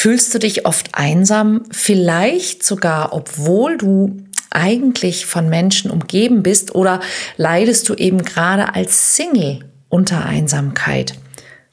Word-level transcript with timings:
Fühlst 0.00 0.32
du 0.32 0.38
dich 0.38 0.64
oft 0.64 0.90
einsam, 0.92 1.62
vielleicht 1.72 2.62
sogar, 2.62 3.12
obwohl 3.12 3.76
du 3.76 4.16
eigentlich 4.48 5.26
von 5.26 5.48
Menschen 5.48 5.90
umgeben 5.90 6.44
bist 6.44 6.76
oder 6.76 7.00
leidest 7.36 7.88
du 7.88 7.94
eben 7.94 8.22
gerade 8.22 8.76
als 8.76 9.16
Single 9.16 9.64
unter 9.88 10.24
Einsamkeit? 10.24 11.14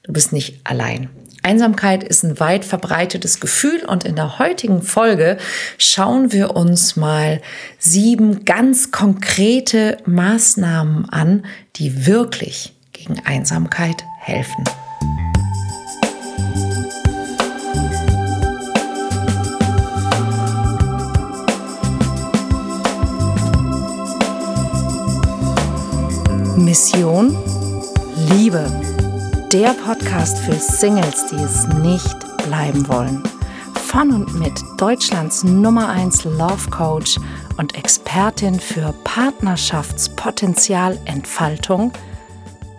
Du 0.01 0.11
bist 0.11 0.33
nicht 0.33 0.61
allein. 0.63 1.07
Einsamkeit 1.43 2.03
ist 2.03 2.23
ein 2.23 2.39
weit 2.39 2.65
verbreitetes 2.65 3.39
Gefühl 3.39 3.85
und 3.85 4.05
in 4.05 4.15
der 4.15 4.39
heutigen 4.39 4.81
Folge 4.81 5.37
schauen 5.77 6.31
wir 6.31 6.55
uns 6.55 6.95
mal 6.95 7.43
sieben 7.77 8.43
ganz 8.43 8.89
konkrete 8.89 9.99
Maßnahmen 10.07 11.07
an, 11.09 11.45
die 11.75 12.07
wirklich 12.07 12.73
gegen 12.91 13.23
Einsamkeit 13.23 14.03
helfen. 14.19 14.63
Mission 26.75 27.31
Liebe. 28.33 28.69
Der 29.53 29.69
Podcast 29.69 30.37
für 30.39 30.55
Singles, 30.55 31.25
die 31.27 31.37
es 31.37 31.65
nicht 31.81 32.17
bleiben 32.45 32.85
wollen. 32.89 33.23
Von 33.87 34.11
und 34.11 34.37
mit 34.37 34.61
Deutschlands 34.75 35.45
Nummer 35.45 35.87
1 35.87 36.25
Love 36.25 36.69
Coach 36.71 37.17
und 37.55 37.77
Expertin 37.77 38.59
für 38.59 38.93
Partnerschaftspotenzialentfaltung, 39.05 41.93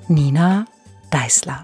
Nina 0.09 0.67
Deißler. 1.11 1.63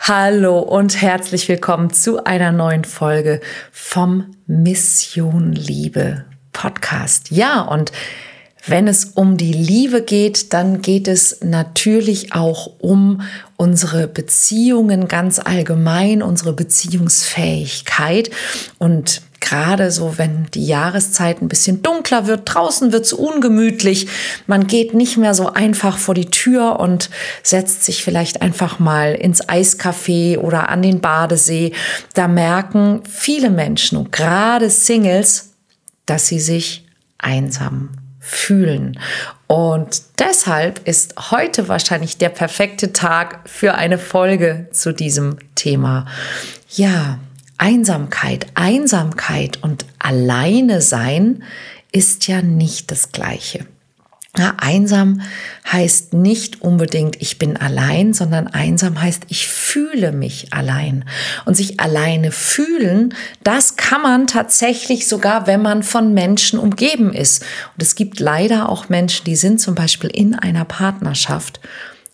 Hallo 0.00 0.60
und 0.60 1.02
herzlich 1.02 1.46
willkommen 1.46 1.90
zu 1.90 2.24
einer 2.24 2.52
neuen 2.52 2.86
Folge 2.86 3.42
vom 3.70 4.30
Mission 4.46 5.52
Liebe 5.52 6.24
Podcast. 6.54 7.30
Ja, 7.30 7.60
und 7.60 7.92
wenn 8.66 8.86
es 8.86 9.06
um 9.06 9.36
die 9.36 9.52
Liebe 9.52 10.02
geht, 10.02 10.52
dann 10.52 10.82
geht 10.82 11.08
es 11.08 11.38
natürlich 11.42 12.32
auch 12.32 12.70
um 12.78 13.22
unsere 13.56 14.06
Beziehungen 14.06 15.08
ganz 15.08 15.40
allgemein, 15.40 16.22
unsere 16.22 16.52
Beziehungsfähigkeit. 16.52 18.30
Und 18.78 19.22
gerade 19.40 19.90
so, 19.90 20.16
wenn 20.16 20.46
die 20.54 20.64
Jahreszeit 20.64 21.42
ein 21.42 21.48
bisschen 21.48 21.82
dunkler 21.82 22.28
wird, 22.28 22.42
draußen 22.44 22.92
wird 22.92 23.04
es 23.04 23.12
ungemütlich, 23.12 24.06
man 24.46 24.68
geht 24.68 24.94
nicht 24.94 25.16
mehr 25.16 25.34
so 25.34 25.52
einfach 25.52 25.98
vor 25.98 26.14
die 26.14 26.30
Tür 26.30 26.78
und 26.78 27.10
setzt 27.42 27.84
sich 27.84 28.04
vielleicht 28.04 28.42
einfach 28.42 28.78
mal 28.78 29.14
ins 29.14 29.48
Eiscafé 29.48 30.38
oder 30.38 30.68
an 30.68 30.82
den 30.82 31.00
Badesee. 31.00 31.72
Da 32.14 32.28
merken 32.28 33.02
viele 33.10 33.50
Menschen 33.50 34.10
gerade 34.12 34.70
Singles, 34.70 35.50
dass 36.06 36.28
sie 36.28 36.40
sich 36.40 36.86
einsam 37.18 37.90
fühlen. 38.24 39.00
Und 39.48 40.00
deshalb 40.20 40.86
ist 40.86 41.32
heute 41.32 41.68
wahrscheinlich 41.68 42.18
der 42.18 42.28
perfekte 42.28 42.92
Tag 42.92 43.40
für 43.46 43.74
eine 43.74 43.98
Folge 43.98 44.68
zu 44.70 44.94
diesem 44.94 45.38
Thema. 45.56 46.06
Ja, 46.70 47.18
Einsamkeit, 47.58 48.46
Einsamkeit 48.54 49.58
und 49.62 49.86
alleine 49.98 50.80
sein 50.80 51.42
ist 51.90 52.28
ja 52.28 52.42
nicht 52.42 52.92
das 52.92 53.10
gleiche. 53.10 53.66
Ja, 54.38 54.54
einsam 54.56 55.20
heißt 55.70 56.14
nicht 56.14 56.62
unbedingt, 56.62 57.20
ich 57.20 57.38
bin 57.38 57.58
allein, 57.58 58.14
sondern 58.14 58.46
einsam 58.46 58.98
heißt, 58.98 59.24
ich 59.28 59.46
fühle 59.46 60.10
mich 60.10 60.54
allein. 60.54 61.04
Und 61.44 61.54
sich 61.54 61.80
alleine 61.80 62.32
fühlen, 62.32 63.14
das 63.44 63.76
kann 63.76 64.00
man 64.00 64.26
tatsächlich 64.26 65.06
sogar, 65.06 65.46
wenn 65.46 65.60
man 65.60 65.82
von 65.82 66.14
Menschen 66.14 66.58
umgeben 66.58 67.12
ist. 67.12 67.42
Und 67.74 67.82
es 67.82 67.94
gibt 67.94 68.20
leider 68.20 68.70
auch 68.70 68.88
Menschen, 68.88 69.24
die 69.24 69.36
sind 69.36 69.60
zum 69.60 69.74
Beispiel 69.74 70.08
in 70.08 70.34
einer 70.34 70.64
Partnerschaft 70.64 71.60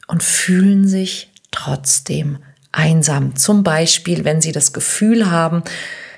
und 0.08 0.24
fühlen 0.24 0.88
sich 0.88 1.30
trotzdem 1.52 2.38
einsam. 2.72 3.36
Zum 3.36 3.62
Beispiel, 3.62 4.24
wenn 4.24 4.40
sie 4.40 4.52
das 4.52 4.72
Gefühl 4.72 5.30
haben, 5.30 5.62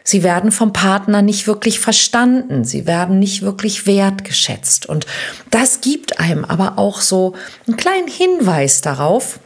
Sie 0.05 0.23
werden 0.23 0.53
vom 0.53 0.73
Partner 0.73 1.23
nicht 1.23 1.47
wirklich 1.47 1.81
verstanden. 1.81 2.65
Sie 2.65 2.87
werden 2.87 3.19
nicht 3.19 3.43
wirklich 3.43 3.87
wertgeschätzt. 3.87 4.87
Und 4.87 5.07
das 5.51 5.81
gibt 5.81 6.21
einem 6.21 6.45
aber 6.45 6.79
auch 6.79 7.01
so 7.01 7.35
einen 7.67 7.77
kleinen 7.77 8.09
Hinweis 8.09 8.81
darauf, 8.81 9.41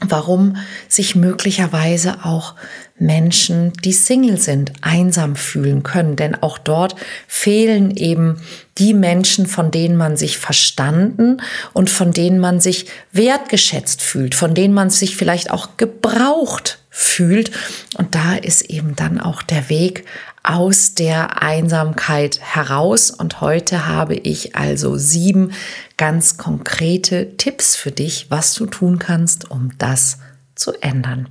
warum 0.00 0.56
sich 0.88 1.14
möglicherweise 1.14 2.24
auch 2.24 2.54
Menschen, 2.98 3.72
die 3.84 3.92
Single 3.92 4.38
sind, 4.38 4.72
einsam 4.80 5.36
fühlen 5.36 5.82
können. 5.82 6.16
Denn 6.16 6.40
auch 6.40 6.58
dort 6.58 6.94
fehlen 7.26 7.96
eben 7.96 8.40
die 8.78 8.94
Menschen, 8.94 9.46
von 9.46 9.70
denen 9.70 9.96
man 9.96 10.16
sich 10.16 10.38
verstanden 10.38 11.38
und 11.72 11.90
von 11.90 12.12
denen 12.12 12.38
man 12.38 12.60
sich 12.60 12.86
wertgeschätzt 13.12 14.02
fühlt, 14.02 14.34
von 14.34 14.54
denen 14.54 14.74
man 14.74 14.90
sich 14.90 15.16
vielleicht 15.16 15.50
auch 15.50 15.76
gebraucht 15.76 16.78
fühlt. 16.94 17.50
Und 17.96 18.14
da 18.14 18.34
ist 18.34 18.62
eben 18.70 18.94
dann 18.94 19.18
auch 19.18 19.40
der 19.42 19.70
Weg 19.70 20.04
aus 20.42 20.94
der 20.94 21.42
Einsamkeit 21.42 22.38
heraus. 22.40 23.10
Und 23.10 23.40
heute 23.40 23.88
habe 23.88 24.14
ich 24.14 24.54
also 24.54 24.98
sieben 24.98 25.52
ganz 25.96 26.36
konkrete 26.36 27.36
Tipps 27.38 27.74
für 27.76 27.90
dich, 27.90 28.26
was 28.28 28.52
du 28.54 28.66
tun 28.66 28.98
kannst, 28.98 29.50
um 29.50 29.70
das 29.78 30.18
zu 30.54 30.72
ändern. 30.82 31.28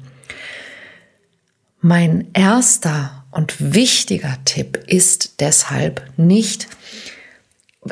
Mein 1.79 2.29
erster 2.33 3.23
und 3.29 3.73
wichtiger 3.73 4.37
Tipp 4.45 4.83
ist 4.87 5.41
deshalb 5.41 6.03
nicht 6.17 6.67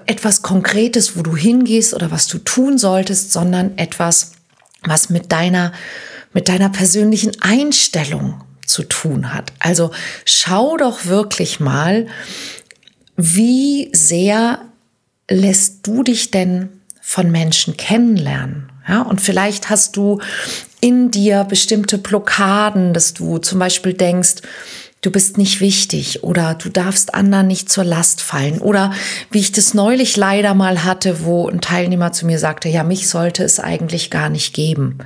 etwas 0.06 0.41
Konkretes, 0.41 1.18
wo 1.18 1.22
du 1.22 1.36
hingehst 1.36 1.94
oder 1.94 2.09
was 2.09 2.28
du 2.28 2.40
tun 2.40 2.78
solltest, 2.78 3.31
sondern 3.31 3.78
etwas, 3.78 4.34
was 4.84 5.09
mit 5.09 5.31
deiner 5.31 5.72
mit 6.34 6.47
deiner 6.47 6.69
persönlichen 6.69 7.31
Einstellung 7.41 8.44
zu 8.66 8.84
tun 8.84 9.34
hat. 9.34 9.51
Also 9.59 9.91
schau 10.25 10.78
doch 10.78 11.06
wirklich 11.06 11.59
mal, 11.59 12.07
wie 13.16 13.90
sehr 13.94 14.62
lässt 15.29 15.85
du 15.88 16.03
dich 16.03 16.31
denn 16.31 16.69
von 17.01 17.31
Menschen 17.31 17.78
kennenlernen? 17.78 18.72
Ja, 18.88 19.01
und 19.01 19.22
vielleicht 19.22 19.69
hast 19.69 19.97
du 19.97 20.19
in 20.81 21.12
dir 21.12 21.44
bestimmte 21.44 21.97
Blockaden, 21.97 22.94
dass 22.94 23.13
du 23.13 23.38
zum 23.38 23.59
Beispiel 23.59 23.94
denkst, 23.94 24.35
du 25.02 25.12
bist 25.12 25.38
nicht 25.38 25.62
wichtig 25.62 26.24
oder 26.24 26.56
du 26.56 26.70
darfst 26.70 27.14
anderen 27.14 27.48
nicht 27.48 27.70
zur 27.70 27.84
Last 27.84 28.22
fallen. 28.22 28.60
Oder 28.60 28.92
wie 29.32 29.40
ich 29.40 29.52
das 29.52 29.74
neulich 29.74 30.18
leider 30.18 30.54
mal 30.54 30.84
hatte, 30.84 31.24
wo 31.24 31.48
ein 31.48 31.62
Teilnehmer 31.62 32.12
zu 32.12 32.26
mir 32.26 32.40
sagte, 32.40 32.70
ja, 32.70 32.84
mich 32.84 33.08
sollte 33.08 33.44
es 33.44 33.60
eigentlich 33.60 34.10
gar 34.10 34.30
nicht 34.30 34.54
geben. 34.54 34.98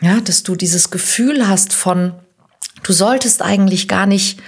Ja, 0.00 0.20
dass 0.20 0.42
du 0.42 0.54
dieses 0.54 0.90
Gefühl 0.90 1.48
hast 1.48 1.72
von, 1.72 2.14
du 2.82 2.92
solltest 2.92 3.42
eigentlich 3.42 3.88
gar 3.88 4.06
nicht, 4.06 4.40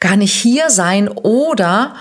gar 0.00 0.16
nicht 0.16 0.34
hier 0.34 0.70
sein 0.70 1.08
oder 1.08 1.94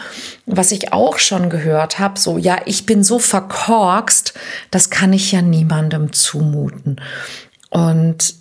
was 0.46 0.72
ich 0.72 0.94
auch 0.94 1.20
schon 1.20 1.50
gehört 1.50 2.00
habe, 2.00 2.20
so, 2.20 2.40
ja, 2.40 2.58
ich 2.66 2.88
bin 2.88 3.04
so 3.04 3.20
verkorkst, 3.20 4.34
das 4.72 4.90
kann 4.90 5.14
ich 5.14 5.32
ja 5.32 5.44
niemandem 5.44 6.14
zumuten. 6.14 7.00
Und 7.70 8.39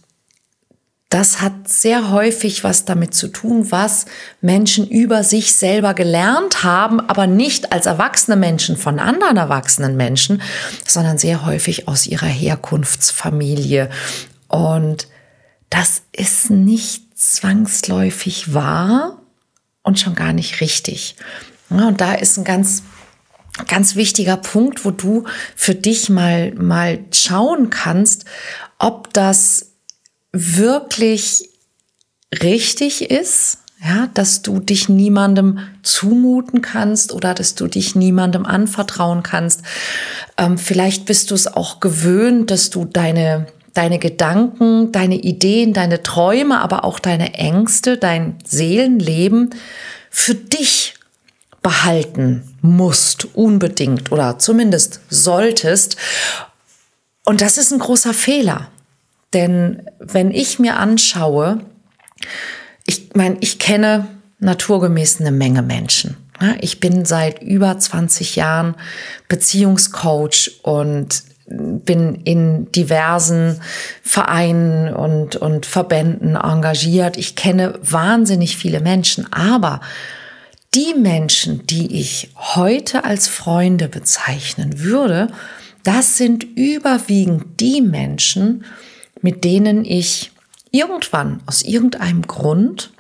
das 1.09 1.41
hat 1.41 1.69
sehr 1.69 2.11
häufig 2.11 2.65
was 2.65 2.85
damit 2.85 3.15
zu 3.15 3.29
tun, 3.29 3.71
was 3.71 4.05
Menschen 4.43 4.87
über 4.87 5.25
sich 5.25 5.55
selber 5.55 5.95
gelernt 5.95 6.65
haben, 6.65 7.01
aber 7.01 7.27
nicht 7.27 7.73
als 7.73 7.87
erwachsene 7.87 8.37
Menschen 8.37 8.77
von 8.77 8.99
anderen 8.99 9.39
erwachsenen 9.39 9.97
Menschen, 9.97 10.43
sondern 10.87 11.17
sehr 11.17 11.47
häufig 11.47 11.89
aus 11.89 12.07
ihrer 12.07 12.27
Herkunftsfamilie. 12.27 13.89
Und 14.49 15.09
das 15.71 16.03
ist 16.13 16.51
nicht 16.51 17.19
zwangsläufig 17.19 18.53
wahr 18.53 19.23
und 19.83 19.99
schon 19.99 20.15
gar 20.15 20.35
nicht 20.35 20.61
richtig. 20.61 21.17
und 21.71 22.01
da 22.01 22.15
ist 22.15 22.37
ein 22.37 22.45
ganz 22.45 22.83
ganz 23.67 23.97
wichtiger 23.97 24.37
Punkt, 24.37 24.85
wo 24.85 24.93
du 24.93 25.25
für 25.57 25.75
dich 25.75 26.09
mal 26.09 26.53
mal 26.55 27.01
schauen 27.13 27.71
kannst, 27.71 28.25
ob 28.79 29.13
das 29.13 29.68
wirklich 30.33 31.49
richtig 32.43 33.11
ist, 33.11 33.59
ja, 33.85 34.09
dass 34.15 34.43
du 34.43 34.59
dich 34.59 34.89
niemandem 34.89 35.61
zumuten 35.83 36.63
kannst 36.63 37.13
oder 37.13 37.33
dass 37.33 37.55
du 37.55 37.69
dich 37.69 37.95
niemandem 37.95 38.45
anvertrauen 38.45 39.23
kannst. 39.23 39.63
Ähm, 40.37 40.59
vielleicht 40.59 41.05
bist 41.05 41.31
du 41.31 41.35
es 41.35 41.47
auch 41.47 41.79
gewöhnt, 41.81 42.51
dass 42.51 42.71
du 42.71 42.85
deine 42.85 43.47
deine 43.75 44.01
Gedanken, 44.01 44.91
deine 44.91 45.15
Ideen, 45.15 45.73
deine 45.73 46.03
Träume, 46.03 46.61
aber 46.61 46.85
auch 46.85 46.99
deine 46.99 47.35
Ängste, 47.35 47.97
dein 47.97 48.37
Seelenleben 48.45 49.51
für 50.11 50.35
dich 50.35 50.95
behalten 51.63 52.57
musst, 52.61 53.37
unbedingt 53.37 54.11
oder 54.11 54.39
zumindest 54.41 55.01
solltest. 55.11 55.97
Und 57.25 57.41
das 57.41 57.57
ist 57.57 57.73
ein 57.73 57.79
großer 57.79 58.15
Fehler. 58.15 58.69
Denn 59.35 59.83
wenn 59.99 60.31
ich 60.31 60.59
mir 60.59 60.79
anschaue, 60.79 61.61
ich 62.87 63.15
meine, 63.15 63.37
ich 63.41 63.59
kenne 63.59 64.07
naturgemäß 64.39 65.21
eine 65.21 65.33
Menge 65.33 65.63
Menschen. 65.63 66.17
Ich 66.61 66.81
bin 66.81 67.05
seit 67.05 67.43
über 67.43 67.79
20 67.79 68.37
Jahren 68.37 68.77
Beziehungscoach 69.29 70.61
und 70.63 71.25
bin 71.49 72.15
in 72.25 72.71
diversen 72.73 73.61
Vereinen 74.03 74.95
und, 74.95 75.37
und 75.37 75.67
Verbänden 75.67 76.37
engagiert. 76.37 77.17
Ich 77.17 77.37
kenne 77.37 77.79
wahnsinnig 77.83 78.57
viele 78.57 78.81
Menschen, 78.81 79.33
aber 79.33 79.81
die 80.75 80.95
Menschen, 80.95 81.67
die 81.67 81.99
ich 81.99 82.31
heute 82.37 83.05
als 83.05 83.27
Freunde 83.29 83.89
bezeichnen 83.89 84.81
würde, 84.81 85.29
das 85.83 86.19
sind 86.19 86.45
überwiegend 86.45 87.61
die 87.61 87.81
Menschen, 87.81 88.65
mit 89.21 89.45
denen 89.45 89.85
ich 89.85 90.31
irgendwann 90.71 91.41
aus 91.47 91.63
irgendeinem 91.63 92.23
Grund 92.23 92.93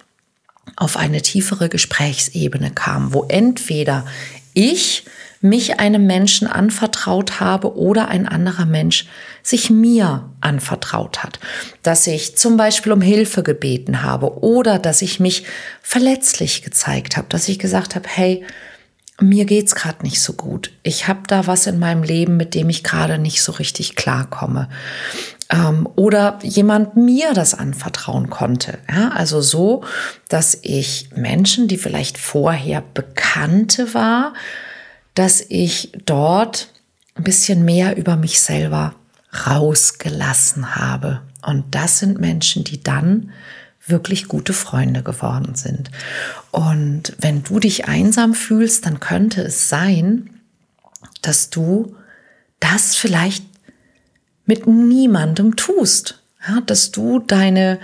auf 0.76 0.96
eine 0.96 1.22
tiefere 1.22 1.68
Gesprächsebene 1.68 2.70
kam, 2.70 3.12
wo 3.12 3.24
entweder 3.24 4.06
ich 4.54 5.04
mich 5.40 5.78
einem 5.78 6.06
Menschen 6.06 6.48
anvertraut 6.48 7.40
habe 7.40 7.76
oder 7.76 8.08
ein 8.08 8.26
anderer 8.26 8.66
Mensch 8.66 9.06
sich 9.42 9.70
mir 9.70 10.28
anvertraut 10.40 11.22
hat. 11.22 11.38
Dass 11.82 12.06
ich 12.06 12.36
zum 12.36 12.56
Beispiel 12.56 12.92
um 12.92 13.00
Hilfe 13.00 13.42
gebeten 13.42 14.02
habe 14.02 14.42
oder 14.42 14.78
dass 14.78 15.00
ich 15.00 15.20
mich 15.20 15.44
verletzlich 15.80 16.62
gezeigt 16.62 17.16
habe, 17.16 17.28
dass 17.28 17.48
ich 17.48 17.58
gesagt 17.58 17.94
habe, 17.94 18.08
hey, 18.08 18.44
mir 19.20 19.44
geht's 19.44 19.74
gerade 19.74 20.04
nicht 20.04 20.20
so 20.20 20.32
gut. 20.32 20.72
Ich 20.82 21.08
habe 21.08 21.20
da 21.26 21.46
was 21.46 21.66
in 21.66 21.78
meinem 21.78 22.02
Leben, 22.02 22.36
mit 22.36 22.54
dem 22.54 22.68
ich 22.68 22.84
gerade 22.84 23.18
nicht 23.18 23.42
so 23.42 23.52
richtig 23.52 23.96
klarkomme. 23.96 24.68
Ähm, 25.50 25.88
oder 25.96 26.38
jemand 26.42 26.96
mir 26.96 27.32
das 27.32 27.54
anvertrauen 27.54 28.28
konnte. 28.28 28.78
Ja, 28.90 29.10
also 29.10 29.40
so, 29.40 29.84
dass 30.28 30.58
ich 30.62 31.10
Menschen, 31.14 31.68
die 31.68 31.78
vielleicht 31.78 32.18
vorher 32.18 32.82
Bekannte 32.82 33.94
war, 33.94 34.34
dass 35.14 35.40
ich 35.48 35.92
dort 36.04 36.68
ein 37.14 37.24
bisschen 37.24 37.64
mehr 37.64 37.96
über 37.96 38.16
mich 38.16 38.40
selber 38.40 38.94
rausgelassen 39.46 40.76
habe. 40.76 41.22
Und 41.42 41.64
das 41.74 41.98
sind 41.98 42.20
Menschen, 42.20 42.64
die 42.64 42.82
dann 42.82 43.30
wirklich 43.86 44.28
gute 44.28 44.52
Freunde 44.52 45.02
geworden 45.02 45.54
sind. 45.54 45.90
Und 46.50 47.14
wenn 47.18 47.42
du 47.42 47.58
dich 47.58 47.88
einsam 47.88 48.34
fühlst, 48.34 48.86
dann 48.86 49.00
könnte 49.00 49.42
es 49.42 49.68
sein, 49.68 50.30
dass 51.22 51.50
du 51.50 51.96
das 52.60 52.96
vielleicht 52.96 53.47
mit 54.48 54.66
niemandem 54.66 55.54
tust. 55.54 56.20
Ja, 56.48 56.60
dass 56.62 56.90
du 56.90 57.18
deine, 57.18 57.78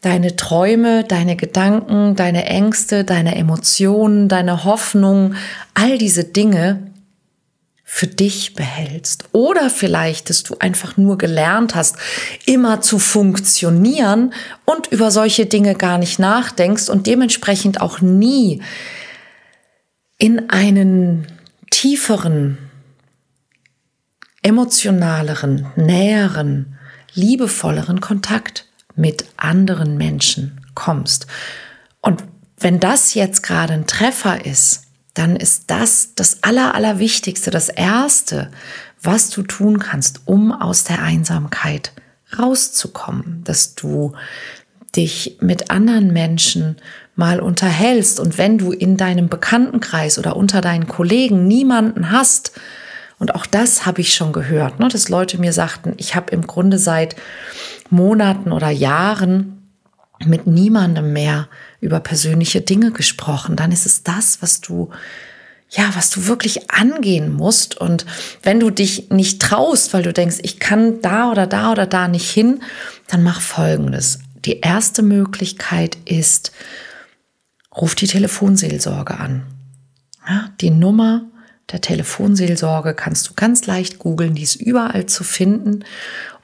deine 0.00 0.36
Träume, 0.36 1.04
deine 1.04 1.36
Gedanken, 1.36 2.16
deine 2.16 2.46
Ängste, 2.46 3.02
deine 3.02 3.34
Emotionen, 3.34 4.28
deine 4.28 4.64
Hoffnungen, 4.64 5.36
all 5.74 5.98
diese 5.98 6.24
Dinge 6.24 6.90
für 7.82 8.06
dich 8.06 8.54
behältst. 8.54 9.24
Oder 9.32 9.70
vielleicht, 9.70 10.30
dass 10.30 10.42
du 10.42 10.56
einfach 10.58 10.96
nur 10.96 11.18
gelernt 11.18 11.74
hast, 11.74 11.96
immer 12.46 12.80
zu 12.80 12.98
funktionieren 12.98 14.32
und 14.64 14.88
über 14.88 15.10
solche 15.10 15.46
Dinge 15.46 15.74
gar 15.74 15.98
nicht 15.98 16.18
nachdenkst 16.18 16.88
und 16.88 17.06
dementsprechend 17.06 17.80
auch 17.80 18.00
nie 18.00 18.62
in 20.18 20.50
einen 20.50 21.26
tieferen, 21.70 22.58
emotionaleren, 24.44 25.66
näheren, 25.74 26.76
liebevolleren 27.14 28.00
Kontakt 28.00 28.66
mit 28.94 29.24
anderen 29.36 29.96
Menschen 29.96 30.60
kommst. 30.74 31.26
Und 32.00 32.22
wenn 32.58 32.78
das 32.78 33.14
jetzt 33.14 33.42
gerade 33.42 33.72
ein 33.72 33.86
Treffer 33.86 34.44
ist, 34.44 34.82
dann 35.14 35.34
ist 35.34 35.70
das 35.70 36.14
das 36.14 36.42
Aller, 36.42 36.74
Allerwichtigste, 36.74 37.50
das 37.50 37.68
Erste, 37.68 38.50
was 39.02 39.30
du 39.30 39.42
tun 39.42 39.78
kannst, 39.78 40.22
um 40.26 40.52
aus 40.52 40.84
der 40.84 41.02
Einsamkeit 41.02 41.92
rauszukommen, 42.38 43.42
dass 43.44 43.74
du 43.74 44.12
dich 44.94 45.38
mit 45.40 45.70
anderen 45.70 46.12
Menschen 46.12 46.76
mal 47.16 47.40
unterhältst 47.40 48.20
und 48.20 48.38
wenn 48.38 48.58
du 48.58 48.72
in 48.72 48.96
deinem 48.96 49.28
Bekanntenkreis 49.28 50.18
oder 50.18 50.36
unter 50.36 50.60
deinen 50.60 50.86
Kollegen 50.86 51.46
niemanden 51.46 52.10
hast, 52.10 52.52
und 53.18 53.34
auch 53.34 53.46
das 53.46 53.86
habe 53.86 54.00
ich 54.00 54.14
schon 54.14 54.32
gehört, 54.32 54.80
ne, 54.80 54.88
dass 54.88 55.08
Leute 55.08 55.38
mir 55.38 55.52
sagten, 55.52 55.94
ich 55.96 56.14
habe 56.14 56.32
im 56.32 56.46
Grunde 56.46 56.78
seit 56.78 57.16
Monaten 57.90 58.52
oder 58.52 58.70
Jahren 58.70 59.70
mit 60.24 60.46
niemandem 60.46 61.12
mehr 61.12 61.48
über 61.80 62.00
persönliche 62.00 62.60
Dinge 62.60 62.92
gesprochen, 62.92 63.56
dann 63.56 63.72
ist 63.72 63.86
es 63.86 64.02
das, 64.02 64.42
was 64.42 64.60
du 64.60 64.90
ja, 65.70 65.90
was 65.94 66.10
du 66.10 66.26
wirklich 66.26 66.70
angehen 66.70 67.32
musst. 67.32 67.76
Und 67.76 68.06
wenn 68.42 68.60
du 68.60 68.70
dich 68.70 69.10
nicht 69.10 69.42
traust, 69.42 69.92
weil 69.92 70.02
du 70.04 70.12
denkst, 70.12 70.36
ich 70.42 70.60
kann 70.60 71.00
da 71.00 71.30
oder 71.30 71.46
da 71.46 71.72
oder 71.72 71.86
da 71.86 72.06
nicht 72.06 72.30
hin, 72.30 72.62
dann 73.08 73.24
mach 73.24 73.40
Folgendes. 73.40 74.20
Die 74.44 74.60
erste 74.60 75.02
Möglichkeit 75.02 75.96
ist, 76.04 76.52
ruf 77.76 77.94
die 77.94 78.06
Telefonseelsorge 78.06 79.18
an. 79.18 79.46
Ja, 80.28 80.50
die 80.60 80.70
Nummer 80.70 81.22
der 81.72 81.80
Telefonseelsorge 81.80 82.94
kannst 82.94 83.28
du 83.28 83.34
ganz 83.34 83.66
leicht 83.66 83.98
googeln, 83.98 84.34
die 84.34 84.42
ist 84.42 84.56
überall 84.56 85.06
zu 85.06 85.24
finden 85.24 85.84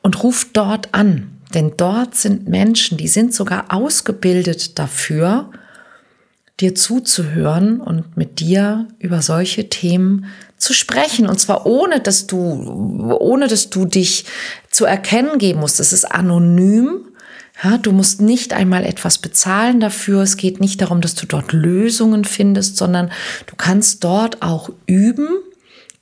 und 0.02 0.22
ruf 0.22 0.46
dort 0.52 0.94
an. 0.94 1.37
Denn 1.55 1.75
dort 1.76 2.14
sind 2.14 2.49
Menschen, 2.49 2.96
die 2.96 3.08
sind 3.08 3.34
sogar 3.34 3.67
ausgebildet 3.69 4.78
dafür, 4.78 5.50
dir 6.61 6.75
zuzuhören 6.75 7.81
und 7.81 8.17
mit 8.17 8.38
dir 8.40 8.87
über 8.99 9.22
solche 9.22 9.69
Themen 9.69 10.26
zu 10.58 10.72
sprechen. 10.75 11.26
Und 11.26 11.40
zwar 11.40 11.66
ohne, 11.66 12.00
dass 12.00 12.26
du, 12.26 12.37
ohne 13.19 13.49
dass 13.49 13.70
du 13.70 13.87
dich 13.87 14.26
zu 14.70 14.84
erkennen 14.84 15.38
geben 15.38 15.61
musst. 15.61 15.81
Es 15.81 15.93
ist 15.93 16.05
anonym. 16.05 17.08
Ja, 17.62 17.77
du 17.77 17.93
musst 17.93 18.21
nicht 18.21 18.53
einmal 18.53 18.85
etwas 18.85 19.19
bezahlen 19.19 19.81
dafür. 19.81 20.23
Es 20.23 20.37
geht 20.37 20.61
nicht 20.61 20.81
darum, 20.81 21.01
dass 21.01 21.15
du 21.15 21.27
dort 21.27 21.53
Lösungen 21.53 22.25
findest, 22.25 22.77
sondern 22.77 23.11
du 23.47 23.57
kannst 23.57 24.03
dort 24.05 24.41
auch 24.41 24.71
üben, 24.87 25.29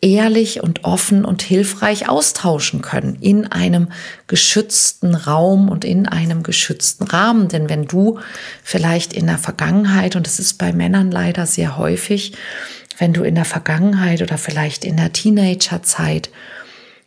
ehrlich 0.00 0.62
und 0.62 0.84
offen 0.84 1.24
und 1.24 1.40
hilfreich 1.42 2.08
austauschen 2.10 2.82
können 2.82 3.16
in 3.20 3.50
einem 3.50 3.88
geschützten 4.26 5.14
Raum 5.14 5.70
und 5.70 5.84
in 5.84 6.06
einem 6.06 6.42
geschützten 6.42 7.04
Rahmen. 7.04 7.48
Denn 7.48 7.70
wenn 7.70 7.86
du 7.86 8.18
vielleicht 8.62 9.14
in 9.14 9.26
der 9.26 9.38
Vergangenheit, 9.38 10.14
und 10.14 10.26
es 10.26 10.38
ist 10.38 10.58
bei 10.58 10.72
Männern 10.72 11.10
leider 11.10 11.46
sehr 11.46 11.78
häufig, 11.78 12.34
wenn 12.98 13.14
du 13.14 13.22
in 13.22 13.34
der 13.34 13.46
Vergangenheit 13.46 14.20
oder 14.20 14.36
vielleicht 14.36 14.84
in 14.84 14.96
der 14.96 15.12
Teenagerzeit 15.12 16.30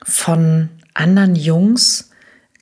von 0.04 0.70
anderen 0.96 1.36
Jungs 1.36 2.07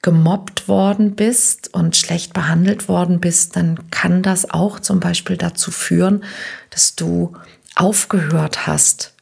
gemobbt 0.05 0.67
worden 0.67 1.15
bist 1.15 1.73
und 1.73 1.97
schlecht 1.97 2.31
behandelt 2.31 2.87
worden 2.87 3.19
bist, 3.19 3.55
dann 3.55 3.89
kann 3.89 4.21
das 4.21 4.47
auch 4.47 4.79
zum 4.79 4.99
Beispiel 4.99 5.35
dazu 5.35 5.71
führen, 5.71 6.23
dass 6.69 6.95
du 6.95 7.33
aufgehört 7.73 8.67
hast, 8.67 9.15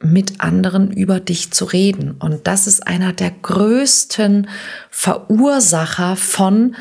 mit 0.00 0.42
anderen 0.42 0.92
über 0.92 1.18
dich 1.18 1.50
zu 1.50 1.64
reden. 1.64 2.10
Und 2.18 2.46
das 2.46 2.66
ist 2.66 2.86
einer 2.86 3.14
der 3.14 3.30
größten 3.30 4.48
Verursacher 4.90 6.16
von 6.16 6.76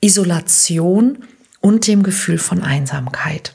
Isolation 0.00 1.24
und 1.60 1.88
dem 1.88 2.04
Gefühl 2.04 2.38
von 2.38 2.62
Einsamkeit. 2.62 3.52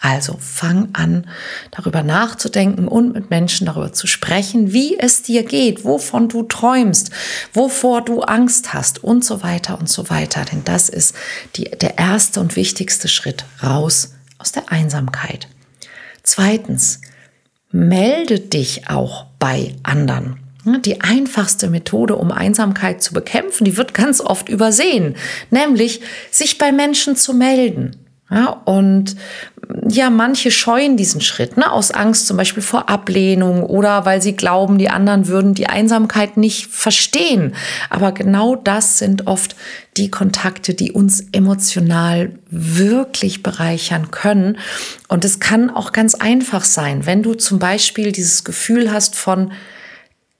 Also 0.00 0.36
fang 0.38 0.90
an, 0.92 1.26
darüber 1.72 2.04
nachzudenken 2.04 2.86
und 2.86 3.14
mit 3.14 3.30
Menschen 3.30 3.66
darüber 3.66 3.92
zu 3.92 4.06
sprechen, 4.06 4.72
wie 4.72 4.96
es 4.96 5.22
dir 5.22 5.42
geht, 5.42 5.84
wovon 5.84 6.28
du 6.28 6.44
träumst, 6.44 7.10
wovor 7.52 8.02
du 8.02 8.22
Angst 8.22 8.72
hast 8.74 9.02
und 9.02 9.24
so 9.24 9.42
weiter 9.42 9.78
und 9.78 9.88
so 9.88 10.08
weiter. 10.08 10.44
Denn 10.44 10.62
das 10.64 10.88
ist 10.88 11.16
die, 11.56 11.64
der 11.64 11.98
erste 11.98 12.40
und 12.40 12.54
wichtigste 12.54 13.08
Schritt 13.08 13.44
raus 13.60 14.14
aus 14.38 14.52
der 14.52 14.70
Einsamkeit. 14.70 15.48
Zweitens, 16.22 17.00
melde 17.70 18.38
dich 18.38 18.88
auch 18.88 19.26
bei 19.38 19.74
anderen. 19.82 20.38
Die 20.84 21.00
einfachste 21.00 21.70
Methode, 21.70 22.16
um 22.16 22.30
Einsamkeit 22.30 23.02
zu 23.02 23.14
bekämpfen, 23.14 23.64
die 23.64 23.76
wird 23.76 23.94
ganz 23.94 24.20
oft 24.20 24.48
übersehen, 24.48 25.16
nämlich 25.50 26.02
sich 26.30 26.58
bei 26.58 26.72
Menschen 26.72 27.16
zu 27.16 27.32
melden. 27.32 27.96
Ja, 28.30 28.50
und 28.66 29.16
ja, 29.90 30.10
manche 30.10 30.50
scheuen 30.50 30.96
diesen 30.96 31.20
Schritt, 31.20 31.56
ne, 31.56 31.70
aus 31.70 31.90
Angst 31.90 32.26
zum 32.26 32.36
Beispiel 32.36 32.62
vor 32.62 32.88
Ablehnung 32.88 33.62
oder 33.62 34.04
weil 34.04 34.20
sie 34.20 34.36
glauben, 34.36 34.78
die 34.78 34.90
anderen 34.90 35.28
würden 35.28 35.54
die 35.54 35.68
Einsamkeit 35.68 36.36
nicht 36.36 36.66
verstehen. 36.66 37.54
Aber 37.88 38.12
genau 38.12 38.56
das 38.56 38.98
sind 38.98 39.26
oft 39.26 39.56
die 39.96 40.10
Kontakte, 40.10 40.74
die 40.74 40.92
uns 40.92 41.24
emotional 41.32 42.32
wirklich 42.50 43.42
bereichern 43.42 44.10
können. 44.10 44.58
Und 45.08 45.24
es 45.24 45.40
kann 45.40 45.70
auch 45.70 45.92
ganz 45.92 46.14
einfach 46.14 46.64
sein, 46.64 47.06
wenn 47.06 47.22
du 47.22 47.34
zum 47.34 47.58
Beispiel 47.58 48.12
dieses 48.12 48.44
Gefühl 48.44 48.92
hast 48.92 49.16
von, 49.16 49.52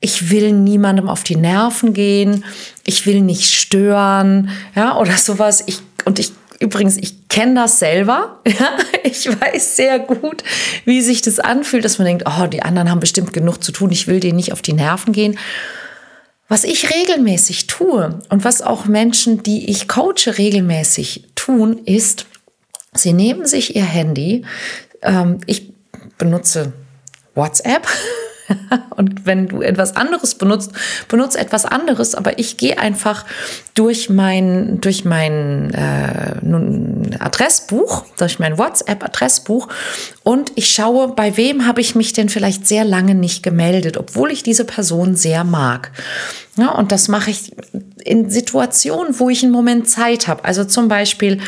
ich 0.00 0.30
will 0.30 0.52
niemandem 0.52 1.08
auf 1.08 1.24
die 1.24 1.36
Nerven 1.36 1.92
gehen, 1.92 2.44
ich 2.84 3.06
will 3.06 3.20
nicht 3.20 3.54
stören, 3.54 4.50
ja, 4.76 4.96
oder 4.96 5.16
sowas. 5.16 5.64
Ich, 5.66 5.80
und 6.04 6.18
ich 6.18 6.32
Übrigens, 6.60 6.96
ich 6.96 7.28
kenne 7.28 7.54
das 7.54 7.78
selber. 7.78 8.40
Ja, 8.48 8.76
ich 9.04 9.28
weiß 9.28 9.76
sehr 9.76 9.98
gut, 9.98 10.42
wie 10.84 11.02
sich 11.02 11.22
das 11.22 11.38
anfühlt, 11.38 11.84
dass 11.84 11.98
man 11.98 12.06
denkt, 12.06 12.24
oh, 12.26 12.46
die 12.46 12.62
anderen 12.62 12.90
haben 12.90 12.98
bestimmt 12.98 13.32
genug 13.32 13.62
zu 13.62 13.72
tun, 13.72 13.90
ich 13.92 14.08
will 14.08 14.20
denen 14.20 14.36
nicht 14.36 14.52
auf 14.52 14.62
die 14.62 14.72
Nerven 14.72 15.12
gehen. 15.12 15.38
Was 16.48 16.64
ich 16.64 16.90
regelmäßig 16.90 17.66
tue 17.66 18.18
und 18.30 18.44
was 18.44 18.62
auch 18.62 18.86
Menschen, 18.86 19.42
die 19.42 19.70
ich 19.70 19.86
coache, 19.86 20.38
regelmäßig 20.38 21.24
tun, 21.34 21.78
ist, 21.84 22.26
sie 22.94 23.12
nehmen 23.12 23.46
sich 23.46 23.76
ihr 23.76 23.84
Handy. 23.84 24.46
Ähm, 25.02 25.40
ich 25.46 25.72
benutze 26.16 26.72
WhatsApp 27.34 27.86
Und 28.96 29.26
wenn 29.26 29.48
du 29.48 29.62
etwas 29.62 29.96
anderes 29.96 30.34
benutzt, 30.34 30.72
benutze 31.08 31.38
etwas 31.38 31.64
anderes. 31.64 32.14
Aber 32.14 32.38
ich 32.38 32.56
gehe 32.56 32.78
einfach 32.78 33.24
durch 33.74 34.10
mein, 34.10 34.80
durch 34.80 35.04
mein 35.04 35.72
äh, 35.74 37.16
Adressbuch, 37.18 38.04
durch 38.16 38.38
mein 38.38 38.58
WhatsApp-Adressbuch 38.58 39.68
und 40.28 40.52
ich 40.56 40.70
schaue, 40.70 41.08
bei 41.08 41.36
wem 41.38 41.66
habe 41.66 41.80
ich 41.80 41.94
mich 41.94 42.12
denn 42.12 42.28
vielleicht 42.28 42.66
sehr 42.66 42.84
lange 42.84 43.14
nicht 43.14 43.42
gemeldet, 43.42 43.96
obwohl 43.96 44.30
ich 44.30 44.42
diese 44.42 44.66
Person 44.66 45.14
sehr 45.14 45.42
mag. 45.42 45.90
Ja, 46.56 46.72
und 46.72 46.92
das 46.92 47.08
mache 47.08 47.30
ich 47.30 47.52
in 48.04 48.28
Situationen, 48.28 49.18
wo 49.18 49.30
ich 49.30 49.42
einen 49.42 49.52
Moment 49.52 49.88
Zeit 49.88 50.28
habe. 50.28 50.44
Also 50.44 50.64
zum 50.64 50.88
Beispiel, 50.88 51.40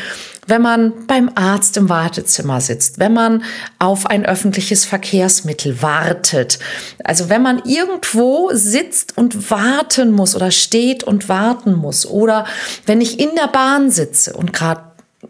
wenn 0.51 0.63
man 0.63 1.07
beim 1.07 1.31
Arzt 1.35 1.77
im 1.77 1.89
Wartezimmer 1.89 2.61
sitzt, 2.61 2.99
wenn 2.99 3.15
man 3.15 3.45
auf 3.79 4.07
ein 4.07 4.27
öffentliches 4.27 4.85
Verkehrsmittel 4.85 5.81
wartet, 5.81 6.59
also 7.05 7.29
wenn 7.29 7.43
man 7.43 7.63
irgendwo 7.65 8.51
sitzt 8.53 9.17
und 9.17 9.51
warten 9.51 10.11
muss 10.13 10.37
oder 10.37 10.51
steht 10.51 11.05
und 11.05 11.29
warten 11.29 11.75
muss 11.75 12.05
oder 12.05 12.45
wenn 12.87 13.01
ich 13.01 13.19
in 13.19 13.31
der 13.37 13.49
Bahn 13.49 13.91
sitze 13.91 14.35
und 14.35 14.53
gerade 14.53 14.83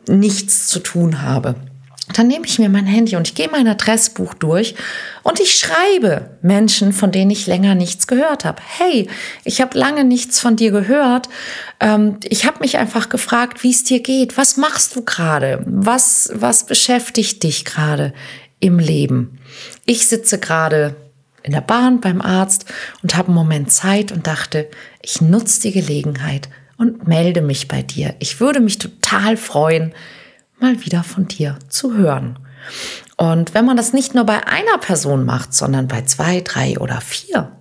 nichts 0.08 0.66
zu 0.66 0.80
tun 0.80 1.22
habe 1.22 1.54
dann 2.18 2.28
nehme 2.28 2.46
ich 2.46 2.58
mir 2.58 2.68
mein 2.68 2.86
Handy 2.86 3.16
und 3.16 3.28
ich 3.28 3.34
gehe 3.34 3.48
mein 3.50 3.68
Adressbuch 3.68 4.34
durch 4.34 4.74
und 5.22 5.40
ich 5.40 5.58
schreibe 5.58 6.30
Menschen, 6.42 6.92
von 6.92 7.12
denen 7.12 7.30
ich 7.30 7.46
länger 7.46 7.74
nichts 7.74 8.06
gehört 8.06 8.44
habe. 8.44 8.62
Hey, 8.64 9.08
ich 9.44 9.60
habe 9.60 9.78
lange 9.78 10.04
nichts 10.04 10.40
von 10.40 10.56
dir 10.56 10.70
gehört. 10.70 11.28
Ähm, 11.78 12.16
ich 12.24 12.46
habe 12.46 12.60
mich 12.60 12.78
einfach 12.78 13.08
gefragt, 13.08 13.62
wie 13.62 13.70
es 13.70 13.84
dir 13.84 14.00
geht. 14.00 14.36
Was 14.36 14.56
machst 14.56 14.96
du 14.96 15.04
gerade? 15.04 15.62
Was, 15.66 16.30
was 16.34 16.66
beschäftigt 16.66 17.42
dich 17.42 17.64
gerade 17.64 18.12
im 18.60 18.78
Leben? 18.78 19.38
Ich 19.86 20.06
sitze 20.06 20.38
gerade 20.38 20.96
in 21.42 21.52
der 21.52 21.60
Bahn 21.60 22.00
beim 22.00 22.20
Arzt 22.20 22.66
und 23.02 23.16
habe 23.16 23.28
einen 23.28 23.36
Moment 23.36 23.72
Zeit 23.72 24.12
und 24.12 24.26
dachte, 24.26 24.68
ich 25.02 25.20
nutze 25.20 25.62
die 25.62 25.72
Gelegenheit 25.72 26.48
und 26.76 27.06
melde 27.06 27.42
mich 27.42 27.68
bei 27.68 27.82
dir. 27.82 28.14
Ich 28.20 28.40
würde 28.40 28.60
mich 28.60 28.78
total 28.78 29.36
freuen, 29.36 29.92
mal 30.60 30.84
wieder 30.84 31.02
von 31.02 31.26
dir 31.26 31.58
zu 31.68 31.94
hören. 31.94 32.38
Und 33.16 33.54
wenn 33.54 33.64
man 33.64 33.76
das 33.76 33.92
nicht 33.92 34.14
nur 34.14 34.24
bei 34.24 34.46
einer 34.46 34.78
Person 34.78 35.24
macht, 35.24 35.54
sondern 35.54 35.88
bei 35.88 36.02
zwei, 36.02 36.40
drei 36.40 36.78
oder 36.78 37.00
vier, 37.00 37.52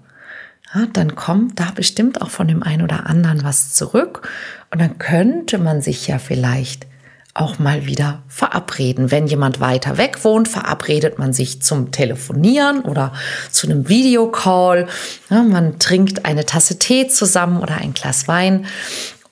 ja, 0.73 0.85
dann 0.93 1.15
kommt 1.15 1.59
da 1.59 1.71
bestimmt 1.73 2.21
auch 2.21 2.29
von 2.29 2.47
dem 2.47 2.63
einen 2.63 2.83
oder 2.83 3.07
anderen 3.07 3.43
was 3.43 3.73
zurück. 3.73 4.29
Und 4.71 4.79
dann 4.79 4.99
könnte 4.99 5.57
man 5.57 5.81
sich 5.81 6.07
ja 6.07 6.19
vielleicht 6.19 6.85
auch 7.33 7.59
mal 7.59 7.85
wieder 7.85 8.23
verabreden. 8.27 9.11
Wenn 9.11 9.27
jemand 9.27 9.59
weiter 9.59 9.97
weg 9.97 10.23
wohnt, 10.23 10.47
verabredet 10.47 11.19
man 11.19 11.31
sich 11.31 11.61
zum 11.61 11.91
Telefonieren 11.91 12.81
oder 12.81 13.13
zu 13.49 13.67
einem 13.67 13.87
Videocall. 13.87 14.87
Ja, 15.29 15.43
man 15.43 15.79
trinkt 15.79 16.25
eine 16.25 16.45
Tasse 16.45 16.79
Tee 16.79 17.07
zusammen 17.07 17.61
oder 17.61 17.75
ein 17.75 17.93
Glas 17.93 18.27
Wein 18.27 18.65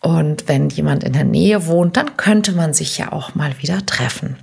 und 0.02 0.48
wenn 0.48 0.70
jemand 0.70 1.04
in 1.04 1.14
der 1.14 1.24
Nähe 1.24 1.66
wohnt, 1.68 1.98
dann 1.98 2.18
könnte 2.18 2.52
man 2.52 2.74
sich 2.74 2.98
ja 2.98 3.12
auch 3.12 3.36
mal 3.36 3.58
wieder 3.60 3.86
treffen. 3.86 4.38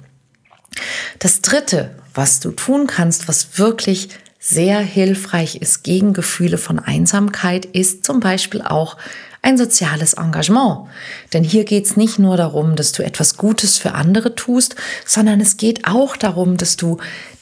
Das 1.18 1.40
Dritte, 1.40 1.90
was 2.12 2.40
du 2.40 2.50
tun 2.50 2.86
kannst, 2.86 3.28
was 3.28 3.58
wirklich 3.58 4.08
sehr 4.38 4.80
hilfreich 4.80 5.56
ist 5.56 5.84
gegen 5.84 6.12
Gefühle 6.12 6.58
von 6.58 6.78
Einsamkeit, 6.78 7.64
ist 7.64 8.04
zum 8.04 8.20
Beispiel 8.20 8.62
auch 8.62 8.96
ein 9.40 9.56
soziales 9.56 10.14
Engagement. 10.14 10.88
Denn 11.32 11.44
hier 11.44 11.64
geht 11.64 11.86
es 11.86 11.96
nicht 11.96 12.18
nur 12.18 12.36
darum, 12.36 12.76
dass 12.76 12.92
du 12.92 13.04
etwas 13.04 13.36
Gutes 13.36 13.78
für 13.78 13.92
andere 13.92 14.34
tust, 14.34 14.74
sondern 15.06 15.40
es 15.40 15.56
geht 15.56 15.86
auch 15.86 16.16
darum, 16.16 16.56
dass 16.56 16.76
du 16.76 16.98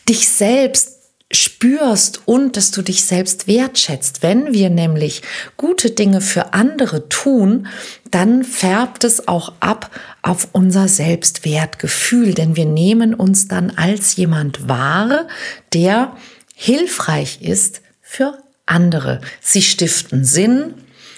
dich 0.08 0.28
selbst 0.28 0.98
spürst 1.32 2.22
und 2.26 2.56
dass 2.56 2.70
du 2.72 2.82
dich 2.82 3.04
selbst 3.04 3.46
wertschätzt. 3.46 4.22
Wenn 4.22 4.52
wir 4.52 4.68
nämlich 4.68 5.22
gute 5.56 5.90
Dinge 5.90 6.20
für 6.20 6.52
andere 6.52 7.08
tun, 7.08 7.66
dann 8.12 8.44
färbt 8.44 9.04
es 9.04 9.26
auch 9.26 9.54
ab 9.60 9.90
auf 10.22 10.48
unser 10.52 10.86
Selbstwertgefühl, 10.86 12.34
denn 12.34 12.56
wir 12.56 12.66
nehmen 12.66 13.14
uns 13.14 13.48
dann 13.48 13.70
als 13.70 14.16
jemand 14.16 14.68
wahr, 14.68 15.26
der 15.72 16.16
hilfreich 16.54 17.42
ist 17.42 17.80
für 18.00 18.38
andere. 18.66 19.20
Sie 19.40 19.62
stiften 19.62 20.24
Sinn, 20.24 20.74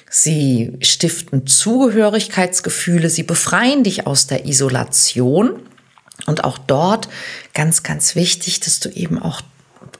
sie 0.09 0.77
stiften 0.81 1.47
Zugehörigkeitsgefühle, 1.47 3.11
sie 3.11 3.25
befreien 3.25 3.83
dich 3.83 4.07
aus 4.07 4.27
der 4.27 4.47
Isolation. 4.47 5.61
Und 6.27 6.45
auch 6.45 6.59
dort 6.59 7.09
ganz, 7.55 7.83
ganz 7.83 8.15
wichtig, 8.15 8.61
dass 8.61 8.79
du 8.81 8.89
eben 8.89 9.19
auch 9.19 9.43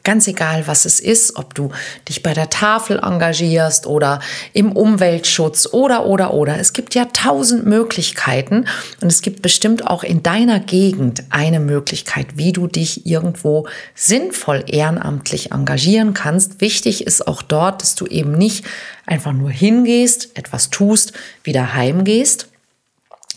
Ganz 0.05 0.29
egal, 0.29 0.67
was 0.67 0.85
es 0.85 1.01
ist, 1.01 1.37
ob 1.37 1.55
du 1.55 1.71
dich 2.11 2.23
bei 2.23 2.35
der 2.35 2.51
Tafel 2.51 2.99
engagierst 2.99 3.87
oder 3.87 4.21
im 4.53 4.73
Umweltschutz 4.73 5.67
oder, 5.73 6.05
oder, 6.05 6.35
oder. 6.35 6.59
Es 6.59 6.75
gibt 6.75 6.95
ja 6.95 7.07
tausend 7.07 7.65
Möglichkeiten 7.65 8.67
und 9.01 9.09
es 9.09 9.23
gibt 9.23 9.41
bestimmt 9.41 9.87
auch 9.87 10.05
in 10.05 10.23
deiner 10.23 10.61
Gegend 10.61 11.25
eine 11.31 11.59
Möglichkeit, 11.59 12.37
wie 12.37 12.53
du 12.53 12.67
dich 12.67 13.07
irgendwo 13.07 13.67
sinnvoll 13.95 14.65
ehrenamtlich 14.67 15.53
engagieren 15.53 16.13
kannst. 16.13 16.61
Wichtig 16.61 17.07
ist 17.07 17.27
auch 17.27 17.41
dort, 17.41 17.81
dass 17.81 17.95
du 17.95 18.07
eben 18.07 18.33
nicht 18.33 18.67
einfach 19.07 19.33
nur 19.33 19.51
hingehst, 19.51 20.37
etwas 20.37 20.69
tust, 20.69 21.15
wieder 21.45 21.73
heimgehst, 21.73 22.49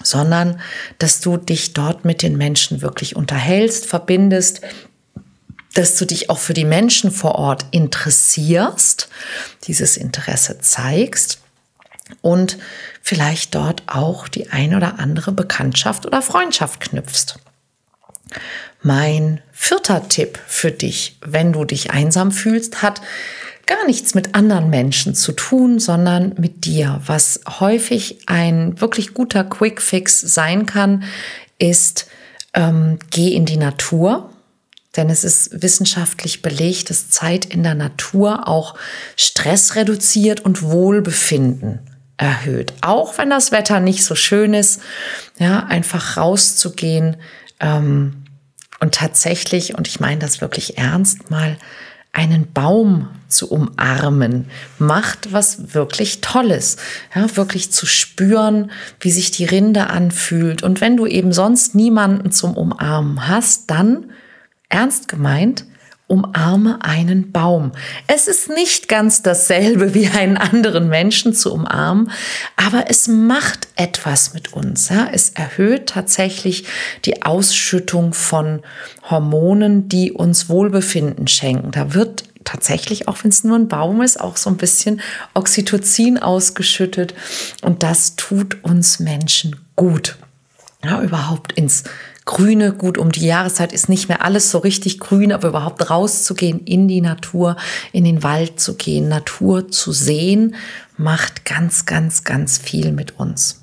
sondern 0.03 0.59
dass 0.99 1.21
du 1.21 1.37
dich 1.37 1.73
dort 1.73 2.03
mit 2.03 2.21
den 2.21 2.37
Menschen 2.37 2.81
wirklich 2.81 3.15
unterhältst, 3.15 3.85
verbindest, 3.85 4.61
dass 5.77 5.95
du 5.95 6.05
dich 6.05 6.31
auch 6.31 6.39
für 6.39 6.55
die 6.55 6.65
Menschen 6.65 7.11
vor 7.11 7.35
Ort 7.35 7.67
interessierst, 7.69 9.09
dieses 9.67 9.95
Interesse 9.95 10.57
zeigst 10.57 11.39
und 12.21 12.57
vielleicht 13.03 13.53
dort 13.53 13.83
auch 13.85 14.27
die 14.27 14.49
ein 14.49 14.73
oder 14.73 14.97
andere 14.97 15.31
Bekanntschaft 15.31 16.07
oder 16.07 16.23
Freundschaft 16.23 16.79
knüpfst. 16.79 17.35
Mein 18.81 19.39
vierter 19.51 20.09
Tipp 20.09 20.39
für 20.47 20.71
dich, 20.71 21.19
wenn 21.21 21.53
du 21.53 21.63
dich 21.63 21.91
einsam 21.91 22.31
fühlst, 22.31 22.81
hat 22.81 23.01
gar 23.67 23.85
nichts 23.85 24.15
mit 24.15 24.33
anderen 24.33 24.71
Menschen 24.71 25.13
zu 25.13 25.31
tun, 25.31 25.77
sondern 25.77 26.33
mit 26.39 26.65
dir. 26.65 27.01
Was 27.05 27.41
häufig 27.59 28.21
ein 28.25 28.81
wirklich 28.81 29.13
guter 29.13 29.43
Quick 29.43 29.79
Fix 29.79 30.21
sein 30.21 30.65
kann, 30.65 31.03
ist, 31.59 32.07
ähm, 32.53 32.97
geh 33.11 33.35
in 33.35 33.45
die 33.45 33.57
Natur, 33.57 34.31
denn 34.97 35.09
es 35.09 35.23
ist 35.23 35.61
wissenschaftlich 35.61 36.41
belegt, 36.41 36.89
dass 36.89 37.09
Zeit 37.09 37.45
in 37.45 37.63
der 37.63 37.75
Natur 37.75 38.47
auch 38.47 38.75
Stress 39.15 39.75
reduziert 39.75 40.41
und 40.41 40.63
Wohlbefinden 40.63 41.79
erhöht. 42.17 42.73
Auch 42.81 43.17
wenn 43.17 43.29
das 43.29 43.51
Wetter 43.51 43.79
nicht 43.79 44.03
so 44.03 44.15
schön 44.15 44.53
ist, 44.53 44.81
ja, 45.37 45.65
einfach 45.65 46.17
rauszugehen, 46.17 47.17
ähm, 47.59 48.23
und 48.79 48.93
tatsächlich, 48.93 49.75
und 49.75 49.87
ich 49.87 49.99
meine 49.99 50.19
das 50.19 50.41
wirklich 50.41 50.77
ernst, 50.77 51.31
mal 51.31 51.57
einen 52.13 52.51
Baum 52.51 53.09
zu 53.27 53.49
umarmen, 53.51 54.49
macht 54.79 55.33
was 55.33 55.73
wirklich 55.73 56.21
Tolles. 56.21 56.77
Ja, 57.13 57.35
wirklich 57.35 57.71
zu 57.71 57.85
spüren, 57.85 58.71
wie 58.99 59.11
sich 59.11 59.31
die 59.31 59.45
Rinde 59.45 59.87
anfühlt. 59.87 60.63
Und 60.63 60.81
wenn 60.81 60.97
du 60.97 61.05
eben 61.05 61.31
sonst 61.31 61.75
niemanden 61.75 62.31
zum 62.31 62.55
Umarmen 62.55 63.27
hast, 63.27 63.69
dann 63.69 64.11
ernst 64.69 65.07
gemeint, 65.07 65.65
umarme 66.07 66.79
einen 66.83 67.33
Baum. 67.33 67.73
Es 68.07 68.27
ist 68.27 68.49
nicht 68.49 68.87
ganz 68.87 69.21
dasselbe 69.21 69.93
wie 69.93 70.07
einen 70.07 70.37
anderen 70.37 70.87
Menschen 70.87 71.33
zu 71.33 71.53
umarmen, 71.53 72.11
aber 72.55 72.85
es 72.89 73.09
macht 73.09 73.67
etwas 73.75 74.33
mit 74.33 74.53
uns. 74.53 74.89
Ja? 74.89 75.09
Es 75.11 75.31
erhöht 75.31 75.89
tatsächlich 75.89 76.65
die 77.03 77.23
Ausschüttung 77.23 78.13
von 78.13 78.61
Hormonen, 79.09 79.89
die 79.89 80.13
uns 80.13 80.47
Wohlbefinden 80.47 81.27
schenken. 81.27 81.71
Da 81.71 81.93
wird 81.93 82.23
tatsächlich, 82.45 83.09
auch 83.09 83.17
wenn 83.23 83.29
es 83.29 83.43
nur 83.43 83.57
ein 83.57 83.67
Baum 83.67 84.01
ist, 84.01 84.21
auch 84.21 84.37
so 84.37 84.49
ein 84.49 84.57
bisschen 84.57 85.01
Oxytocin 85.33 86.17
ausgeschüttet 86.17 87.13
und 87.61 87.83
das 87.83 88.15
tut 88.15 88.63
uns 88.63 88.99
Menschen 88.99 89.57
gut. 89.75 90.17
Ja, 90.83 91.01
überhaupt 91.01 91.51
ins 91.51 91.83
Grüne, 92.27 92.73
gut 92.73 92.99
um 92.99 93.11
die 93.11 93.25
Jahreszeit 93.25 93.73
ist 93.73 93.89
nicht 93.89 94.09
mehr 94.09 94.23
alles 94.23 94.51
so 94.51 94.59
richtig 94.59 94.99
grün, 94.99 95.31
aber 95.31 95.47
überhaupt 95.47 95.89
rauszugehen 95.89 96.59
in 96.59 96.87
die 96.87 97.01
Natur, 97.01 97.55
in 97.91 98.03
den 98.03 98.21
Wald 98.21 98.59
zu 98.59 98.75
gehen, 98.75 99.07
Natur 99.07 99.69
zu 99.69 99.91
sehen, 99.91 100.53
macht 100.97 101.45
ganz, 101.45 101.87
ganz, 101.87 102.23
ganz 102.23 102.59
viel 102.59 102.91
mit 102.91 103.17
uns. 103.17 103.61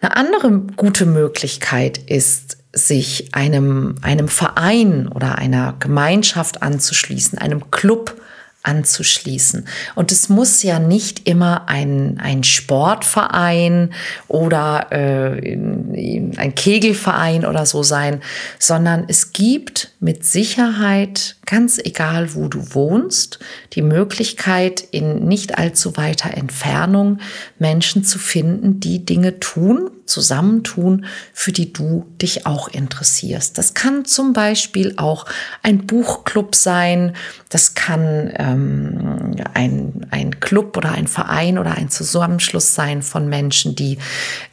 Eine 0.00 0.16
andere 0.16 0.50
gute 0.76 1.04
Möglichkeit 1.04 1.98
ist, 1.98 2.58
sich 2.72 3.34
einem, 3.34 3.96
einem 4.02 4.28
Verein 4.28 5.08
oder 5.08 5.38
einer 5.38 5.74
Gemeinschaft 5.78 6.62
anzuschließen, 6.62 7.38
einem 7.38 7.70
Club 7.70 8.20
anzuschließen. 8.64 9.66
Und 9.94 10.10
es 10.10 10.28
muss 10.28 10.62
ja 10.62 10.78
nicht 10.78 11.28
immer 11.28 11.68
ein, 11.68 12.18
ein 12.20 12.42
Sportverein 12.42 13.92
oder 14.26 14.88
äh, 14.90 15.54
ein 15.54 16.54
Kegelverein 16.56 17.44
oder 17.46 17.66
so 17.66 17.82
sein, 17.82 18.22
sondern 18.58 19.04
es 19.06 19.32
gibt 19.32 19.92
mit 20.00 20.24
Sicherheit, 20.24 21.36
ganz 21.46 21.78
egal 21.78 22.34
wo 22.34 22.48
du 22.48 22.74
wohnst, 22.74 23.38
die 23.74 23.82
Möglichkeit, 23.82 24.82
in 24.90 25.26
nicht 25.26 25.58
allzu 25.58 25.96
weiter 25.96 26.36
Entfernung 26.36 27.18
Menschen 27.58 28.02
zu 28.02 28.18
finden, 28.18 28.80
die 28.80 29.04
Dinge 29.04 29.40
tun, 29.40 29.90
zusammentun, 30.06 31.06
für 31.32 31.52
die 31.52 31.72
du 31.72 32.06
dich 32.20 32.46
auch 32.46 32.68
interessierst. 32.68 33.56
Das 33.58 33.74
kann 33.74 34.04
zum 34.04 34.32
Beispiel 34.32 34.94
auch 34.96 35.26
ein 35.62 35.86
Buchclub 35.86 36.54
sein, 36.54 37.14
das 37.48 37.74
kann 37.74 38.32
ähm, 38.36 39.36
ein, 39.54 40.06
ein 40.10 40.40
Club 40.40 40.76
oder 40.76 40.92
ein 40.92 41.06
Verein 41.06 41.58
oder 41.58 41.72
ein 41.76 41.88
Zusammenschluss 41.88 42.74
sein 42.74 43.02
von 43.02 43.28
Menschen, 43.28 43.74
die 43.76 43.98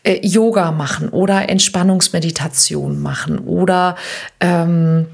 äh, 0.03 0.19
Yoga 0.25 0.71
machen 0.71 1.09
oder 1.09 1.49
Entspannungsmeditation 1.49 3.01
machen 3.01 3.39
oder 3.39 3.95
ähm, 4.39 5.07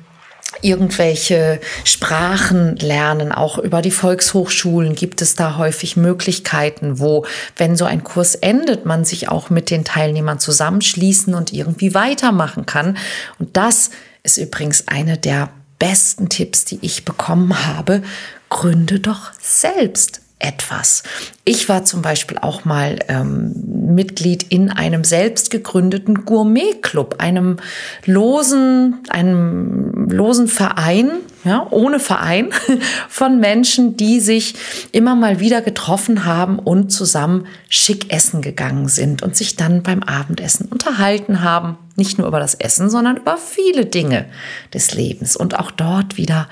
irgendwelche 0.62 1.60
Sprachen 1.84 2.77
lernen, 2.77 3.32
auch 3.32 3.58
über 3.58 3.82
die 3.82 3.92
Volkshochschulen 3.92 4.96
gibt 4.96 5.22
es 5.22 5.36
da 5.36 5.58
häufig 5.58 5.98
Möglichkeiten, 5.98 7.00
wo, 7.00 7.25
wenn 7.58 7.75
so 7.75 7.86
ein 7.86 8.04
Kurs 8.04 8.36
endet, 8.36 8.86
man 8.86 9.06
sich 9.06 9.30
auch 9.30 9.50
mit 9.50 9.70
den 9.70 9.84
Teilnehmern 9.84 10.39
zusammenschließen 10.39 11.36
und 11.36 11.54
irgendwie 11.54 11.94
weitermachen 11.94 12.66
kann. 12.66 12.98
Und 13.39 13.58
das 13.58 13.92
ist 14.24 14.38
übrigens 14.38 14.88
eine 14.88 15.18
der 15.18 15.50
besten 15.80 16.30
Tipps, 16.30 16.66
die 16.66 16.80
ich 16.82 17.06
bekommen 17.06 17.66
habe. 17.68 18.01
Gründe 18.50 19.00
doch 19.00 19.32
selbst 19.42 20.22
etwas. 20.39 21.01
Ich 21.46 21.67
war 21.67 21.84
zum 21.84 22.03
Beispiel 22.03 22.38
auch 22.38 22.63
mal 22.63 23.00
ähm, 23.08 23.53
Mitglied 23.65 24.44
in 24.44 24.70
einem 24.70 25.03
selbst 25.03 25.50
gegründeten 25.50 26.26
Gourmet-Club, 26.26 27.15
einem 27.17 27.58
losen, 28.06 29.00
einem 29.10 30.08
losen 30.10 30.47
Verein, 30.47 31.10
ja, 31.43 31.65
ohne 31.71 32.00
Verein 32.00 32.50
von 33.10 33.39
Menschen, 33.39 33.97
die 33.97 34.19
sich 34.19 34.54
immer 34.91 35.15
mal 35.15 35.39
wieder 35.39 35.62
getroffen 35.62 36.26
haben 36.26 36.60
und 36.60 36.91
zusammen 36.91 37.47
schick 37.67 38.13
essen 38.13 38.43
gegangen 38.43 38.89
sind 38.89 39.23
und 39.23 39.36
sich 39.36 39.56
dann 39.56 39.82
beim 39.82 40.04
Abendessen 40.04 40.67
unterhalten 40.67 41.41
haben. 41.41 41.78
Nicht 41.95 42.19
nur 42.19 42.28
über 42.28 42.39
das 42.39 42.54
Essen, 42.54 42.91
sondern 42.91 43.17
über 43.17 43.38
viele 43.38 43.88
Dinge 43.88 44.26
des 44.71 44.93
Lebens. 44.93 45.36
Und 45.36 45.58
auch 45.58 45.71
dort 45.71 46.17
wieder, 46.17 46.47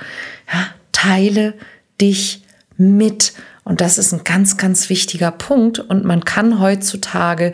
ja, 0.52 0.68
teile 0.92 1.54
dich 2.02 2.42
mit 2.78 3.34
und 3.66 3.82
das 3.82 3.98
ist 3.98 4.14
ein 4.14 4.24
ganz, 4.24 4.58
ganz 4.58 4.90
wichtiger 4.90 5.32
Punkt. 5.32 5.80
Und 5.80 6.06
man 6.06 6.24
kann 6.24 6.60
heutzutage 6.60 7.52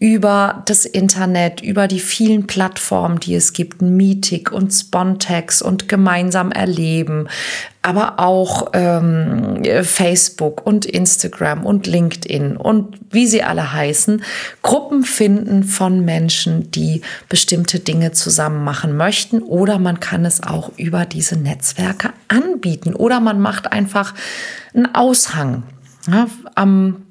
über 0.00 0.62
das 0.64 0.86
Internet, 0.86 1.60
über 1.60 1.86
die 1.86 2.00
vielen 2.00 2.46
Plattformen, 2.46 3.20
die 3.20 3.34
es 3.34 3.52
gibt, 3.52 3.82
Meeting 3.82 4.48
und 4.48 4.70
Spontex 4.70 5.60
und 5.60 5.90
gemeinsam 5.90 6.50
erleben, 6.52 7.28
aber 7.82 8.18
auch 8.18 8.70
ähm, 8.72 9.62
Facebook 9.82 10.66
und 10.66 10.86
Instagram 10.86 11.66
und 11.66 11.86
LinkedIn 11.86 12.56
und 12.56 12.98
wie 13.10 13.26
sie 13.26 13.42
alle 13.42 13.74
heißen, 13.74 14.22
Gruppen 14.62 15.04
finden 15.04 15.64
von 15.64 16.02
Menschen, 16.02 16.70
die 16.70 17.02
bestimmte 17.28 17.78
Dinge 17.78 18.12
zusammen 18.12 18.64
machen 18.64 18.96
möchten 18.96 19.42
oder 19.42 19.78
man 19.78 20.00
kann 20.00 20.24
es 20.24 20.42
auch 20.42 20.72
über 20.78 21.04
diese 21.04 21.36
Netzwerke 21.36 22.14
anbieten 22.28 22.94
oder 22.94 23.20
man 23.20 23.38
macht 23.38 23.70
einfach 23.70 24.14
einen 24.72 24.94
Aushang 24.94 25.62
ja, 26.10 26.26
am 26.54 27.02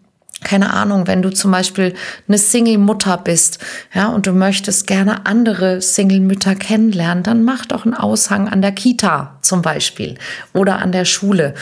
keine 0.41 0.73
Ahnung, 0.73 1.07
wenn 1.07 1.21
du 1.21 1.29
zum 1.29 1.51
Beispiel 1.51 1.93
eine 2.27 2.37
Single-Mutter 2.37 3.17
bist, 3.17 3.59
ja, 3.93 4.07
und 4.07 4.25
du 4.25 4.31
möchtest 4.31 4.87
gerne 4.87 5.25
andere 5.25 5.81
Single-Mütter 5.81 6.55
kennenlernen, 6.55 7.23
dann 7.23 7.43
mach 7.43 7.65
doch 7.65 7.85
einen 7.85 7.93
Aushang 7.93 8.47
an 8.47 8.61
der 8.61 8.71
Kita 8.71 9.37
zum 9.41 9.61
Beispiel 9.61 10.15
oder 10.53 10.79
an 10.79 10.91
der 10.91 11.05
Schule 11.05 11.53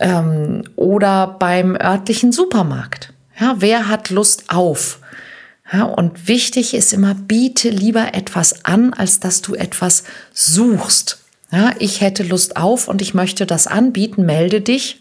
ähm, 0.00 0.62
oder 0.76 1.26
beim 1.38 1.76
örtlichen 1.76 2.32
Supermarkt. 2.32 3.12
Ja, 3.38 3.56
wer 3.58 3.88
hat 3.88 4.10
Lust 4.10 4.44
auf? 4.48 5.00
Ja, 5.72 5.84
und 5.84 6.28
wichtig 6.28 6.74
ist 6.74 6.92
immer, 6.92 7.14
biete 7.14 7.70
lieber 7.70 8.14
etwas 8.14 8.64
an, 8.64 8.92
als 8.92 9.20
dass 9.20 9.40
du 9.40 9.54
etwas 9.54 10.04
suchst. 10.32 11.18
Ja, 11.50 11.72
ich 11.78 12.00
hätte 12.00 12.22
Lust 12.22 12.56
auf 12.56 12.88
und 12.88 13.02
ich 13.02 13.14
möchte 13.14 13.46
das 13.46 13.66
anbieten, 13.66 14.24
melde 14.24 14.60
dich 14.60 15.00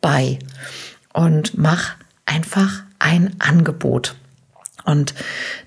bei 0.00 0.38
und 1.12 1.56
mach 1.56 1.94
einfach 2.26 2.82
ein 2.98 3.34
Angebot. 3.38 4.16
Und 4.84 5.14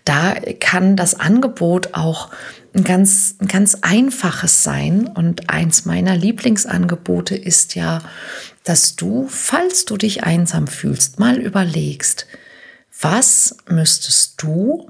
da 0.05 0.35
kann 0.59 0.95
das 0.95 1.19
Angebot 1.19 1.93
auch 1.93 2.29
ein 2.73 2.83
ganz, 2.83 3.35
ein 3.39 3.47
ganz 3.47 3.75
einfaches 3.81 4.63
sein. 4.63 5.07
Und 5.07 5.49
eins 5.49 5.85
meiner 5.85 6.15
Lieblingsangebote 6.15 7.35
ist 7.35 7.75
ja, 7.75 8.01
dass 8.63 8.95
du, 8.95 9.27
falls 9.29 9.85
du 9.85 9.97
dich 9.97 10.23
einsam 10.23 10.67
fühlst, 10.67 11.19
mal 11.19 11.37
überlegst, 11.37 12.27
was 13.01 13.57
müsstest 13.67 14.41
du 14.41 14.89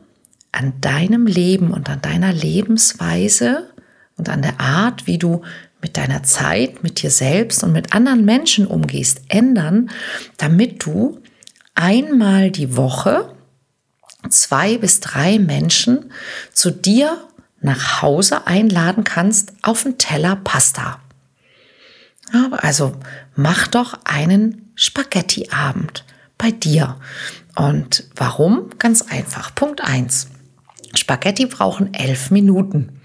an 0.52 0.74
deinem 0.82 1.26
Leben 1.26 1.72
und 1.72 1.90
an 1.90 2.02
deiner 2.02 2.34
Lebensweise 2.34 3.70
und 4.18 4.30
an 4.30 4.42
der 4.42 4.60
Art, 4.60 5.08
wie 5.08 5.18
du 5.18 5.44
mit 5.82 5.96
deiner 5.96 6.24
Zeit, 6.24 6.84
mit 6.84 7.02
dir 7.02 7.12
selbst 7.12 7.64
und 7.64 7.72
mit 7.72 7.94
anderen 7.94 8.26
Menschen 8.26 8.68
umgehst, 8.68 9.22
ändern, 9.30 9.90
damit 10.38 10.86
du 10.86 11.19
einmal 11.80 12.52
die 12.52 12.76
Woche 12.76 13.34
zwei 14.30 14.78
bis 14.78 15.00
drei 15.00 15.40
Menschen 15.40 16.12
zu 16.54 16.72
dir 16.72 17.18
nach 17.62 18.02
Hause 18.02 18.48
einladen 18.48 19.04
kannst 19.04 19.54
auf 19.62 19.86
einen 19.86 19.98
Teller 19.98 20.36
Pasta. 20.36 21.00
Also 22.52 22.96
mach 23.36 23.68
doch 23.68 23.98
einen 24.04 24.72
Spaghetti-Abend 24.76 26.06
bei 26.38 26.52
dir. 26.52 26.98
Und 27.56 28.06
warum? 28.16 28.70
Ganz 28.78 29.02
einfach. 29.02 29.56
Punkt 29.56 29.82
eins: 29.82 30.28
Spaghetti 30.96 31.46
brauchen 31.48 31.94
elf 31.94 32.30
Minuten. 32.30 33.02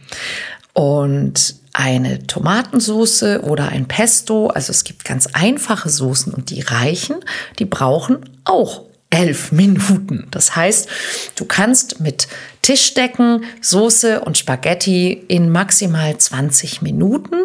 Und 0.74 1.56
eine 1.74 2.26
Tomatensauce 2.26 3.40
oder 3.42 3.68
ein 3.68 3.87
Pesto. 3.87 4.46
Also 4.46 4.70
es 4.70 4.84
gibt 4.84 5.04
ganz 5.04 5.26
einfache 5.34 5.90
Soßen 5.90 6.32
und 6.32 6.48
die 6.50 6.62
reichen, 6.62 7.16
die 7.58 7.66
brauchen 7.66 8.20
auch 8.44 8.84
elf 9.10 9.52
Minuten. 9.52 10.28
Das 10.30 10.56
heißt, 10.56 10.88
du 11.37 11.44
kannst 11.44 12.00
mit 12.00 12.28
Tischdecken, 12.62 13.44
Soße 13.60 14.20
und 14.20 14.38
Spaghetti 14.38 15.12
in 15.28 15.50
maximal 15.50 16.16
20 16.16 16.80
Minuten 16.80 17.37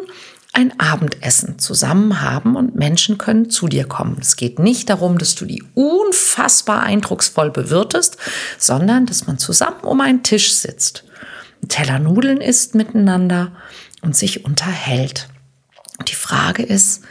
ein 0.53 0.79
Abendessen 0.79 1.59
zusammen 1.59 2.21
haben 2.21 2.55
und 2.55 2.75
Menschen 2.75 3.17
können 3.17 3.49
zu 3.49 3.67
dir 3.67 3.85
kommen. 3.85 4.17
Es 4.21 4.35
geht 4.35 4.57
nicht 4.57 4.89
darum, 4.89 5.17
dass 5.17 5.35
du 5.35 5.45
die 5.45 5.63
unfassbar 5.73 6.81
eindrucksvoll 6.83 7.51
bewirtest, 7.51 8.17
sondern 8.57 9.05
dass 9.05 9.27
man 9.27 9.37
zusammen 9.37 9.81
um 9.81 10.01
einen 10.01 10.23
Tisch 10.23 10.53
sitzt 10.53 11.03
einen 11.61 11.69
Teller 11.69 11.99
Nudeln 11.99 12.41
isst 12.41 12.75
miteinander 12.75 13.51
und 14.01 14.15
sich 14.15 14.45
unterhält. 14.45 15.27
Die 16.07 16.15
Frage 16.15 16.63
ist, 16.63 17.03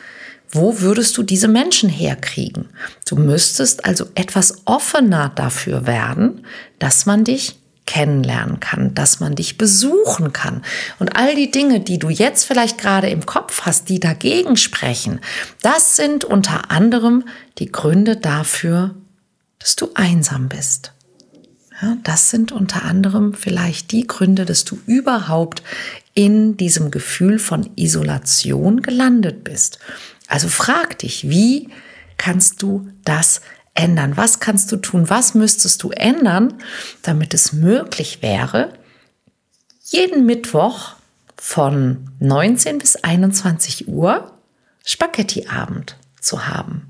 wo 0.50 0.80
würdest 0.80 1.16
du 1.18 1.22
diese 1.22 1.48
Menschen 1.48 1.90
herkriegen? 1.90 2.70
Du 3.06 3.16
müsstest 3.16 3.84
also 3.84 4.06
etwas 4.14 4.62
offener 4.64 5.30
dafür 5.34 5.86
werden, 5.86 6.46
dass 6.78 7.04
man 7.04 7.24
dich 7.24 7.56
kennenlernen 7.88 8.60
kann, 8.60 8.94
dass 8.94 9.18
man 9.18 9.34
dich 9.34 9.56
besuchen 9.56 10.32
kann. 10.32 10.62
Und 10.98 11.16
all 11.16 11.34
die 11.34 11.50
Dinge, 11.50 11.80
die 11.80 11.98
du 11.98 12.10
jetzt 12.10 12.44
vielleicht 12.44 12.76
gerade 12.76 13.08
im 13.08 13.24
Kopf 13.24 13.62
hast, 13.62 13.88
die 13.88 13.98
dagegen 13.98 14.56
sprechen, 14.56 15.20
das 15.62 15.96
sind 15.96 16.24
unter 16.24 16.70
anderem 16.70 17.24
die 17.58 17.72
Gründe 17.72 18.16
dafür, 18.16 18.94
dass 19.58 19.74
du 19.74 19.90
einsam 19.94 20.48
bist. 20.50 20.92
Ja, 21.80 21.96
das 22.02 22.30
sind 22.30 22.50
unter 22.50 22.82
anderem 22.84 23.34
vielleicht 23.34 23.92
die 23.92 24.06
Gründe, 24.06 24.44
dass 24.44 24.64
du 24.64 24.80
überhaupt 24.86 25.62
in 26.14 26.56
diesem 26.56 26.90
Gefühl 26.90 27.38
von 27.38 27.70
Isolation 27.76 28.82
gelandet 28.82 29.44
bist. 29.44 29.78
Also 30.26 30.48
frag 30.48 30.98
dich, 30.98 31.28
wie 31.28 31.68
kannst 32.16 32.62
du 32.62 32.88
das 33.04 33.42
ändern? 33.74 34.16
Was 34.16 34.40
kannst 34.40 34.72
du 34.72 34.76
tun? 34.76 35.08
Was 35.08 35.34
müsstest 35.34 35.82
du 35.84 35.90
ändern, 35.90 36.54
damit 37.02 37.32
es 37.32 37.52
möglich 37.52 38.22
wäre, 38.22 38.72
jeden 39.84 40.26
Mittwoch 40.26 40.96
von 41.36 42.10
19 42.18 42.78
bis 42.78 42.96
21 42.96 43.86
Uhr 43.86 44.32
Spaghettiabend 44.84 45.96
zu 46.20 46.48
haben? 46.48 46.88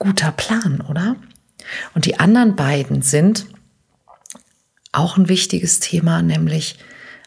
Guter 0.00 0.32
Plan, 0.32 0.80
oder? 0.80 1.14
Und 1.94 2.06
die 2.06 2.18
anderen 2.18 2.56
beiden 2.56 3.02
sind 3.02 3.46
auch 4.92 5.16
ein 5.16 5.28
wichtiges 5.28 5.80
Thema, 5.80 6.22
nämlich 6.22 6.78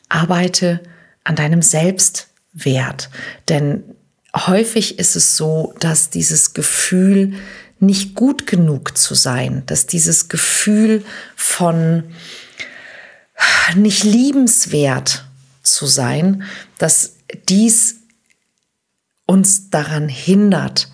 arbeite 0.10 0.82
an 1.23 1.36
deinem 1.36 1.62
Selbstwert. 1.62 3.10
Denn 3.50 3.84
häufig 4.36 5.00
ist 5.00 5.15
es 5.15 5.36
so, 5.36 5.73
dass 5.80 6.10
dieses 6.10 6.54
Gefühl, 6.54 7.34
nicht 7.80 8.15
gut 8.15 8.47
genug 8.47 8.97
zu 8.97 9.13
sein, 9.13 9.63
dass 9.67 9.86
dieses 9.86 10.30
Gefühl 10.30 11.06
von 11.36 12.06
nicht 13.76 14.04
liebenswert 14.04 15.26
zu 15.62 15.86
sein, 15.86 16.43
dass 16.78 17.17
dies 17.50 17.97
uns 19.26 19.69
daran 19.69 20.10
hindert, 20.10 20.89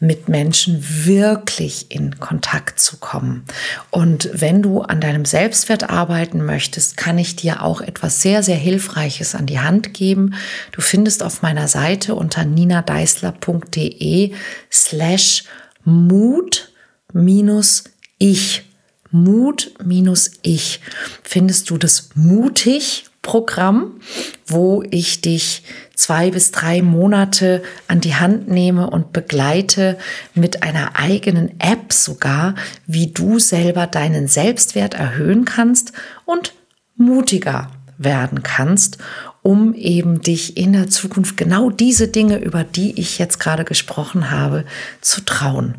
mit 0.00 0.30
Menschen 0.30 0.82
wirklich 1.04 1.90
in 1.90 2.18
Kontakt 2.18 2.80
zu 2.80 2.96
kommen. 2.96 3.44
Und 3.90 4.30
wenn 4.32 4.62
du 4.62 4.80
an 4.80 5.00
deinem 5.00 5.26
Selbstwert 5.26 5.90
arbeiten 5.90 6.44
möchtest, 6.44 6.96
kann 6.96 7.18
ich 7.18 7.36
dir 7.36 7.62
auch 7.62 7.82
etwas 7.82 8.22
sehr, 8.22 8.42
sehr 8.42 8.56
Hilfreiches 8.56 9.34
an 9.34 9.44
die 9.44 9.60
Hand 9.60 9.92
geben. 9.92 10.34
Du 10.72 10.80
findest 10.80 11.22
auf 11.22 11.42
meiner 11.42 11.68
Seite 11.68 12.14
unter 12.14 12.44
ninadeisler.de 12.44 14.32
slash 14.72 15.44
Mut 15.84 16.72
minus 17.12 17.84
ich. 18.18 18.62
Mut 19.10 19.72
minus 19.84 20.30
ich. 20.40 20.80
Findest 21.22 21.68
du 21.68 21.76
das 21.76 22.10
mutig 22.14 23.04
Programm, 23.22 24.00
wo 24.46 24.82
ich 24.90 25.20
dich 25.20 25.62
zwei 26.00 26.30
bis 26.30 26.50
drei 26.50 26.80
Monate 26.80 27.62
an 27.86 28.00
die 28.00 28.14
Hand 28.14 28.48
nehme 28.48 28.88
und 28.88 29.12
begleite 29.12 29.98
mit 30.34 30.62
einer 30.62 30.96
eigenen 30.96 31.60
App 31.60 31.92
sogar, 31.92 32.54
wie 32.86 33.08
du 33.08 33.38
selber 33.38 33.86
deinen 33.86 34.26
Selbstwert 34.26 34.94
erhöhen 34.94 35.44
kannst 35.44 35.92
und 36.24 36.54
mutiger 36.96 37.70
werden 37.98 38.42
kannst, 38.42 38.96
um 39.42 39.74
eben 39.74 40.22
dich 40.22 40.56
in 40.56 40.72
der 40.72 40.88
Zukunft 40.88 41.36
genau 41.36 41.68
diese 41.68 42.08
Dinge, 42.08 42.38
über 42.38 42.64
die 42.64 42.98
ich 42.98 43.18
jetzt 43.18 43.38
gerade 43.38 43.64
gesprochen 43.64 44.30
habe, 44.30 44.64
zu 45.02 45.20
trauen. 45.20 45.76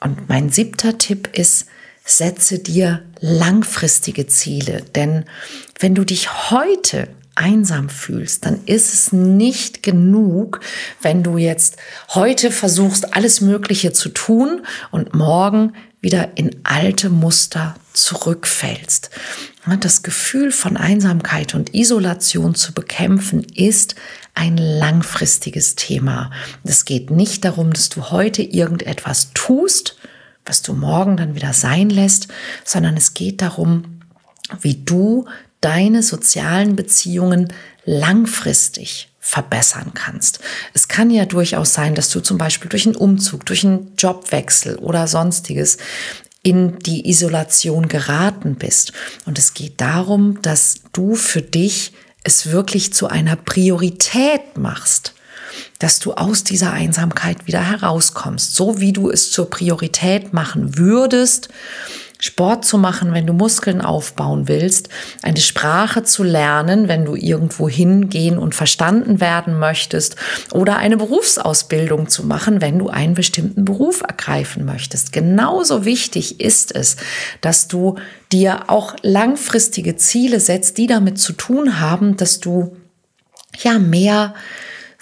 Und 0.00 0.28
mein 0.28 0.50
siebter 0.50 0.98
Tipp 0.98 1.30
ist, 1.32 1.66
setze 2.04 2.58
dir 2.58 3.02
langfristige 3.20 4.26
Ziele, 4.26 4.82
denn 4.94 5.24
wenn 5.78 5.94
du 5.94 6.04
dich 6.04 6.50
heute 6.50 7.08
einsam 7.34 7.88
fühlst, 7.88 8.44
dann 8.44 8.64
ist 8.66 8.92
es 8.92 9.12
nicht 9.12 9.82
genug, 9.82 10.60
wenn 11.00 11.22
du 11.22 11.38
jetzt 11.38 11.76
heute 12.10 12.50
versuchst, 12.50 13.14
alles 13.14 13.40
Mögliche 13.40 13.92
zu 13.92 14.08
tun 14.10 14.66
und 14.90 15.14
morgen 15.14 15.72
wieder 16.00 16.36
in 16.36 16.60
alte 16.64 17.08
Muster 17.08 17.76
zurückfällst. 17.94 19.10
Das 19.80 20.02
Gefühl 20.02 20.50
von 20.50 20.76
Einsamkeit 20.76 21.54
und 21.54 21.74
Isolation 21.74 22.54
zu 22.54 22.74
bekämpfen 22.74 23.44
ist 23.54 23.94
ein 24.34 24.56
langfristiges 24.56 25.76
Thema. 25.76 26.32
Es 26.64 26.84
geht 26.84 27.10
nicht 27.10 27.44
darum, 27.44 27.72
dass 27.72 27.88
du 27.88 28.10
heute 28.10 28.42
irgendetwas 28.42 29.30
tust, 29.34 29.96
was 30.44 30.62
du 30.62 30.72
morgen 30.72 31.16
dann 31.16 31.36
wieder 31.36 31.52
sein 31.52 31.90
lässt, 31.90 32.28
sondern 32.64 32.96
es 32.96 33.14
geht 33.14 33.40
darum, 33.40 34.00
wie 34.60 34.82
du 34.82 35.26
deine 35.62 36.02
sozialen 36.02 36.76
Beziehungen 36.76 37.48
langfristig 37.86 39.08
verbessern 39.18 39.92
kannst. 39.94 40.40
Es 40.74 40.88
kann 40.88 41.10
ja 41.10 41.24
durchaus 41.24 41.72
sein, 41.72 41.94
dass 41.94 42.10
du 42.10 42.20
zum 42.20 42.36
Beispiel 42.36 42.68
durch 42.68 42.86
einen 42.86 42.96
Umzug, 42.96 43.46
durch 43.46 43.64
einen 43.64 43.94
Jobwechsel 43.96 44.76
oder 44.76 45.06
sonstiges 45.06 45.78
in 46.42 46.78
die 46.80 47.08
Isolation 47.08 47.88
geraten 47.88 48.56
bist. 48.56 48.92
Und 49.24 49.38
es 49.38 49.54
geht 49.54 49.80
darum, 49.80 50.42
dass 50.42 50.82
du 50.92 51.14
für 51.14 51.40
dich 51.40 51.92
es 52.24 52.50
wirklich 52.50 52.92
zu 52.92 53.06
einer 53.08 53.36
Priorität 53.36 54.56
machst, 54.56 55.14
dass 55.78 55.98
du 55.98 56.14
aus 56.14 56.44
dieser 56.44 56.72
Einsamkeit 56.72 57.46
wieder 57.46 57.62
herauskommst, 57.62 58.54
so 58.54 58.80
wie 58.80 58.92
du 58.92 59.10
es 59.10 59.30
zur 59.30 59.50
Priorität 59.50 60.32
machen 60.32 60.78
würdest, 60.78 61.48
Sport 62.22 62.64
zu 62.64 62.78
machen, 62.78 63.12
wenn 63.12 63.26
du 63.26 63.32
Muskeln 63.32 63.80
aufbauen 63.80 64.46
willst, 64.46 64.88
eine 65.22 65.40
Sprache 65.40 66.04
zu 66.04 66.22
lernen, 66.22 66.86
wenn 66.86 67.04
du 67.04 67.16
irgendwo 67.16 67.68
hingehen 67.68 68.38
und 68.38 68.54
verstanden 68.54 69.20
werden 69.20 69.58
möchtest 69.58 70.14
oder 70.52 70.76
eine 70.76 70.96
Berufsausbildung 70.96 72.08
zu 72.08 72.24
machen, 72.24 72.60
wenn 72.60 72.78
du 72.78 72.88
einen 72.88 73.14
bestimmten 73.14 73.64
Beruf 73.64 74.02
ergreifen 74.02 74.64
möchtest. 74.64 75.12
Genauso 75.12 75.84
wichtig 75.84 76.40
ist 76.40 76.72
es, 76.72 76.96
dass 77.40 77.66
du 77.66 77.96
dir 78.30 78.70
auch 78.70 78.94
langfristige 79.02 79.96
Ziele 79.96 80.38
setzt, 80.38 80.78
die 80.78 80.86
damit 80.86 81.18
zu 81.18 81.32
tun 81.32 81.80
haben, 81.80 82.16
dass 82.16 82.38
du 82.38 82.76
ja 83.64 83.80
mehr 83.80 84.34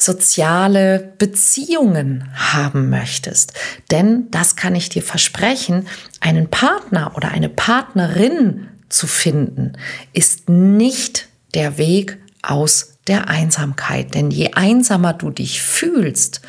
soziale 0.00 1.12
Beziehungen 1.18 2.28
haben 2.34 2.88
möchtest. 2.88 3.52
Denn 3.90 4.30
das 4.30 4.56
kann 4.56 4.74
ich 4.74 4.88
dir 4.88 5.02
versprechen, 5.02 5.86
einen 6.20 6.48
Partner 6.48 7.12
oder 7.16 7.30
eine 7.30 7.48
Partnerin 7.48 8.68
zu 8.88 9.06
finden, 9.06 9.74
ist 10.12 10.48
nicht 10.48 11.28
der 11.54 11.78
Weg 11.78 12.18
aus 12.42 12.94
der 13.06 13.28
Einsamkeit. 13.28 14.14
Denn 14.14 14.30
je 14.30 14.52
einsamer 14.54 15.12
du 15.12 15.30
dich 15.30 15.62
fühlst, 15.62 16.40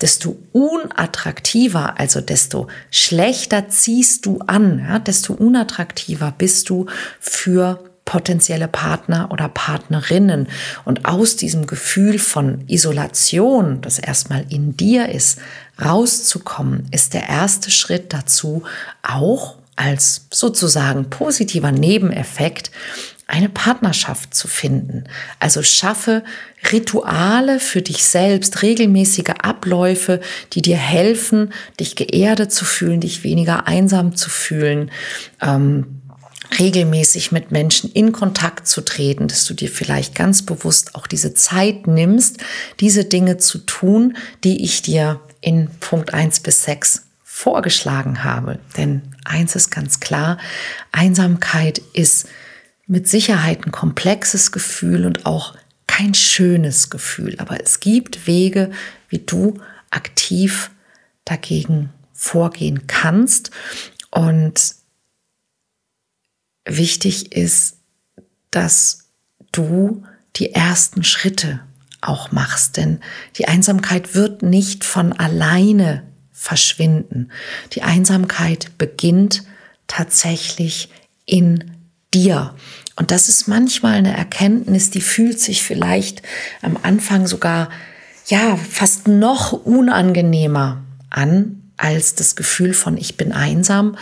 desto 0.00 0.38
unattraktiver, 0.52 1.98
also 2.00 2.20
desto 2.20 2.68
schlechter 2.90 3.68
ziehst 3.68 4.26
du 4.26 4.40
an, 4.46 4.80
ja, 4.80 4.98
desto 4.98 5.34
unattraktiver 5.34 6.34
bist 6.36 6.70
du 6.70 6.86
für 7.20 7.84
potenzielle 8.06 8.68
Partner 8.68 9.28
oder 9.30 9.48
Partnerinnen. 9.48 10.48
Und 10.86 11.04
aus 11.04 11.36
diesem 11.36 11.66
Gefühl 11.66 12.18
von 12.18 12.64
Isolation, 12.68 13.82
das 13.82 13.98
erstmal 13.98 14.46
in 14.48 14.78
dir 14.78 15.10
ist, 15.10 15.38
rauszukommen, 15.84 16.88
ist 16.92 17.12
der 17.12 17.28
erste 17.28 17.70
Schritt 17.70 18.14
dazu, 18.14 18.62
auch 19.02 19.56
als 19.74 20.28
sozusagen 20.32 21.10
positiver 21.10 21.70
Nebeneffekt 21.70 22.70
eine 23.26 23.48
Partnerschaft 23.48 24.34
zu 24.34 24.46
finden. 24.46 25.04
Also 25.40 25.62
schaffe 25.64 26.22
Rituale 26.72 27.58
für 27.58 27.82
dich 27.82 28.04
selbst, 28.04 28.62
regelmäßige 28.62 29.34
Abläufe, 29.42 30.20
die 30.52 30.62
dir 30.62 30.76
helfen, 30.76 31.52
dich 31.80 31.96
geerdet 31.96 32.52
zu 32.52 32.64
fühlen, 32.64 33.00
dich 33.00 33.24
weniger 33.24 33.66
einsam 33.66 34.14
zu 34.14 34.30
fühlen. 34.30 34.92
Ähm, 35.42 36.02
regelmäßig 36.58 37.32
mit 37.32 37.50
Menschen 37.50 37.90
in 37.92 38.12
Kontakt 38.12 38.66
zu 38.66 38.80
treten, 38.80 39.28
dass 39.28 39.44
du 39.44 39.54
dir 39.54 39.68
vielleicht 39.68 40.14
ganz 40.14 40.44
bewusst 40.44 40.94
auch 40.94 41.06
diese 41.06 41.34
Zeit 41.34 41.86
nimmst, 41.86 42.38
diese 42.80 43.04
Dinge 43.04 43.38
zu 43.38 43.58
tun, 43.58 44.16
die 44.44 44.64
ich 44.64 44.82
dir 44.82 45.20
in 45.40 45.68
Punkt 45.80 46.14
1 46.14 46.40
bis 46.40 46.64
6 46.64 47.02
vorgeschlagen 47.22 48.24
habe. 48.24 48.58
Denn 48.76 49.02
eins 49.24 49.56
ist 49.56 49.70
ganz 49.70 50.00
klar, 50.00 50.38
Einsamkeit 50.92 51.82
ist 51.92 52.26
mit 52.86 53.08
Sicherheit 53.08 53.66
ein 53.66 53.72
komplexes 53.72 54.52
Gefühl 54.52 55.04
und 55.04 55.26
auch 55.26 55.54
kein 55.86 56.14
schönes 56.14 56.90
Gefühl. 56.90 57.36
Aber 57.38 57.62
es 57.62 57.80
gibt 57.80 58.26
Wege, 58.26 58.70
wie 59.08 59.18
du 59.18 59.58
aktiv 59.90 60.70
dagegen 61.24 61.90
vorgehen 62.12 62.86
kannst. 62.86 63.50
Und 64.10 64.74
wichtig 66.66 67.32
ist, 67.32 67.78
dass 68.50 69.08
du 69.52 70.02
die 70.36 70.52
ersten 70.52 71.04
Schritte 71.04 71.60
auch 72.00 72.30
machst, 72.30 72.76
denn 72.76 73.00
die 73.36 73.48
Einsamkeit 73.48 74.14
wird 74.14 74.42
nicht 74.42 74.84
von 74.84 75.12
alleine 75.12 76.02
verschwinden. 76.32 77.30
Die 77.72 77.82
Einsamkeit 77.82 78.76
beginnt 78.78 79.44
tatsächlich 79.86 80.90
in 81.24 81.72
dir. 82.12 82.54
Und 82.96 83.10
das 83.10 83.28
ist 83.28 83.48
manchmal 83.48 83.94
eine 83.94 84.16
Erkenntnis, 84.16 84.90
die 84.90 85.00
fühlt 85.00 85.40
sich 85.40 85.62
vielleicht 85.62 86.22
am 86.62 86.78
Anfang 86.82 87.26
sogar, 87.26 87.70
ja, 88.26 88.56
fast 88.56 89.08
noch 89.08 89.52
unangenehmer 89.52 90.84
an 91.10 91.62
als 91.76 92.14
das 92.14 92.36
Gefühl 92.36 92.74
von 92.74 92.96
ich 92.96 93.16
bin 93.16 93.32
einsam. 93.32 93.96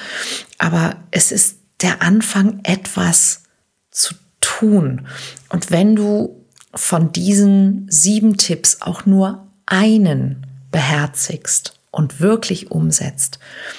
Aber 0.59 0.97
es 1.11 1.33
ist 1.33 1.57
der 1.81 2.03
Anfang, 2.03 2.61
etwas 2.63 3.45
zu 3.91 4.15
tun. 4.41 5.07
Und 5.49 5.71
wenn 5.71 5.97
du 5.97 6.45
von 6.75 7.13
diesen 7.13 7.87
sieben 7.89 8.37
Tipps 8.37 8.83
auch 8.83 9.07
nur 9.07 9.47
einen 9.67 10.47
beherzigst 10.71 11.79
und 11.91 12.21
wirklich 12.21 12.71
umsetzt, 12.71 13.39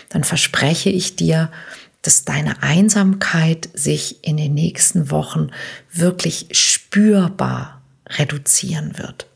dann 0.09 0.23
verspreche 0.23 0.89
ich 0.89 1.15
dir, 1.15 1.51
dass 2.01 2.23
deine 2.23 2.61
Einsamkeit 2.61 3.69
sich 3.73 4.23
in 4.23 4.37
den 4.37 4.53
nächsten 4.53 5.11
Wochen 5.11 5.49
wirklich 5.91 6.47
spürbar 6.51 7.81
reduzieren 8.07 8.97
wird. 8.97 9.27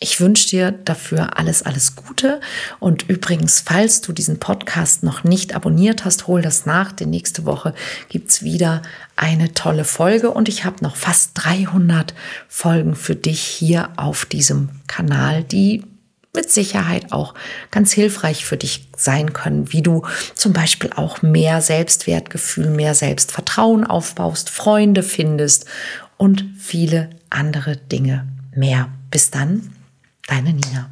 Ich 0.00 0.20
wünsche 0.20 0.48
dir 0.48 0.72
dafür 0.72 1.38
alles, 1.38 1.62
alles 1.62 1.96
Gute. 1.96 2.40
Und 2.80 3.08
übrigens, 3.08 3.62
falls 3.64 4.00
du 4.00 4.12
diesen 4.12 4.38
Podcast 4.40 5.02
noch 5.02 5.24
nicht 5.24 5.54
abonniert 5.54 6.04
hast, 6.04 6.26
hol 6.26 6.42
das 6.42 6.66
nach. 6.66 6.92
Denn 6.92 7.10
nächste 7.10 7.46
Woche 7.46 7.74
gibt 8.08 8.30
es 8.30 8.42
wieder 8.42 8.82
eine 9.16 9.54
tolle 9.54 9.84
Folge. 9.84 10.30
Und 10.30 10.48
ich 10.48 10.64
habe 10.64 10.82
noch 10.82 10.96
fast 10.96 11.30
300 11.34 12.12
Folgen 12.48 12.96
für 12.96 13.14
dich 13.14 13.40
hier 13.40 13.90
auf 13.96 14.24
diesem 14.24 14.70
Kanal, 14.88 15.44
die 15.44 15.84
mit 16.34 16.50
Sicherheit 16.50 17.12
auch 17.12 17.34
ganz 17.70 17.92
hilfreich 17.92 18.44
für 18.44 18.56
dich 18.56 18.88
sein 18.96 19.32
können, 19.32 19.72
wie 19.72 19.82
du 19.82 20.02
zum 20.34 20.52
Beispiel 20.52 20.90
auch 20.94 21.22
mehr 21.22 21.62
Selbstwertgefühl, 21.62 22.70
mehr 22.70 22.94
Selbstvertrauen 22.94 23.84
aufbaust, 23.84 24.50
Freunde 24.50 25.04
findest 25.04 25.66
und 26.16 26.44
viele 26.58 27.10
andere 27.30 27.76
Dinge 27.76 28.26
mehr. 28.54 28.88
Bis 29.10 29.30
dann, 29.30 29.73
deine 30.26 30.52
Nina. 30.52 30.90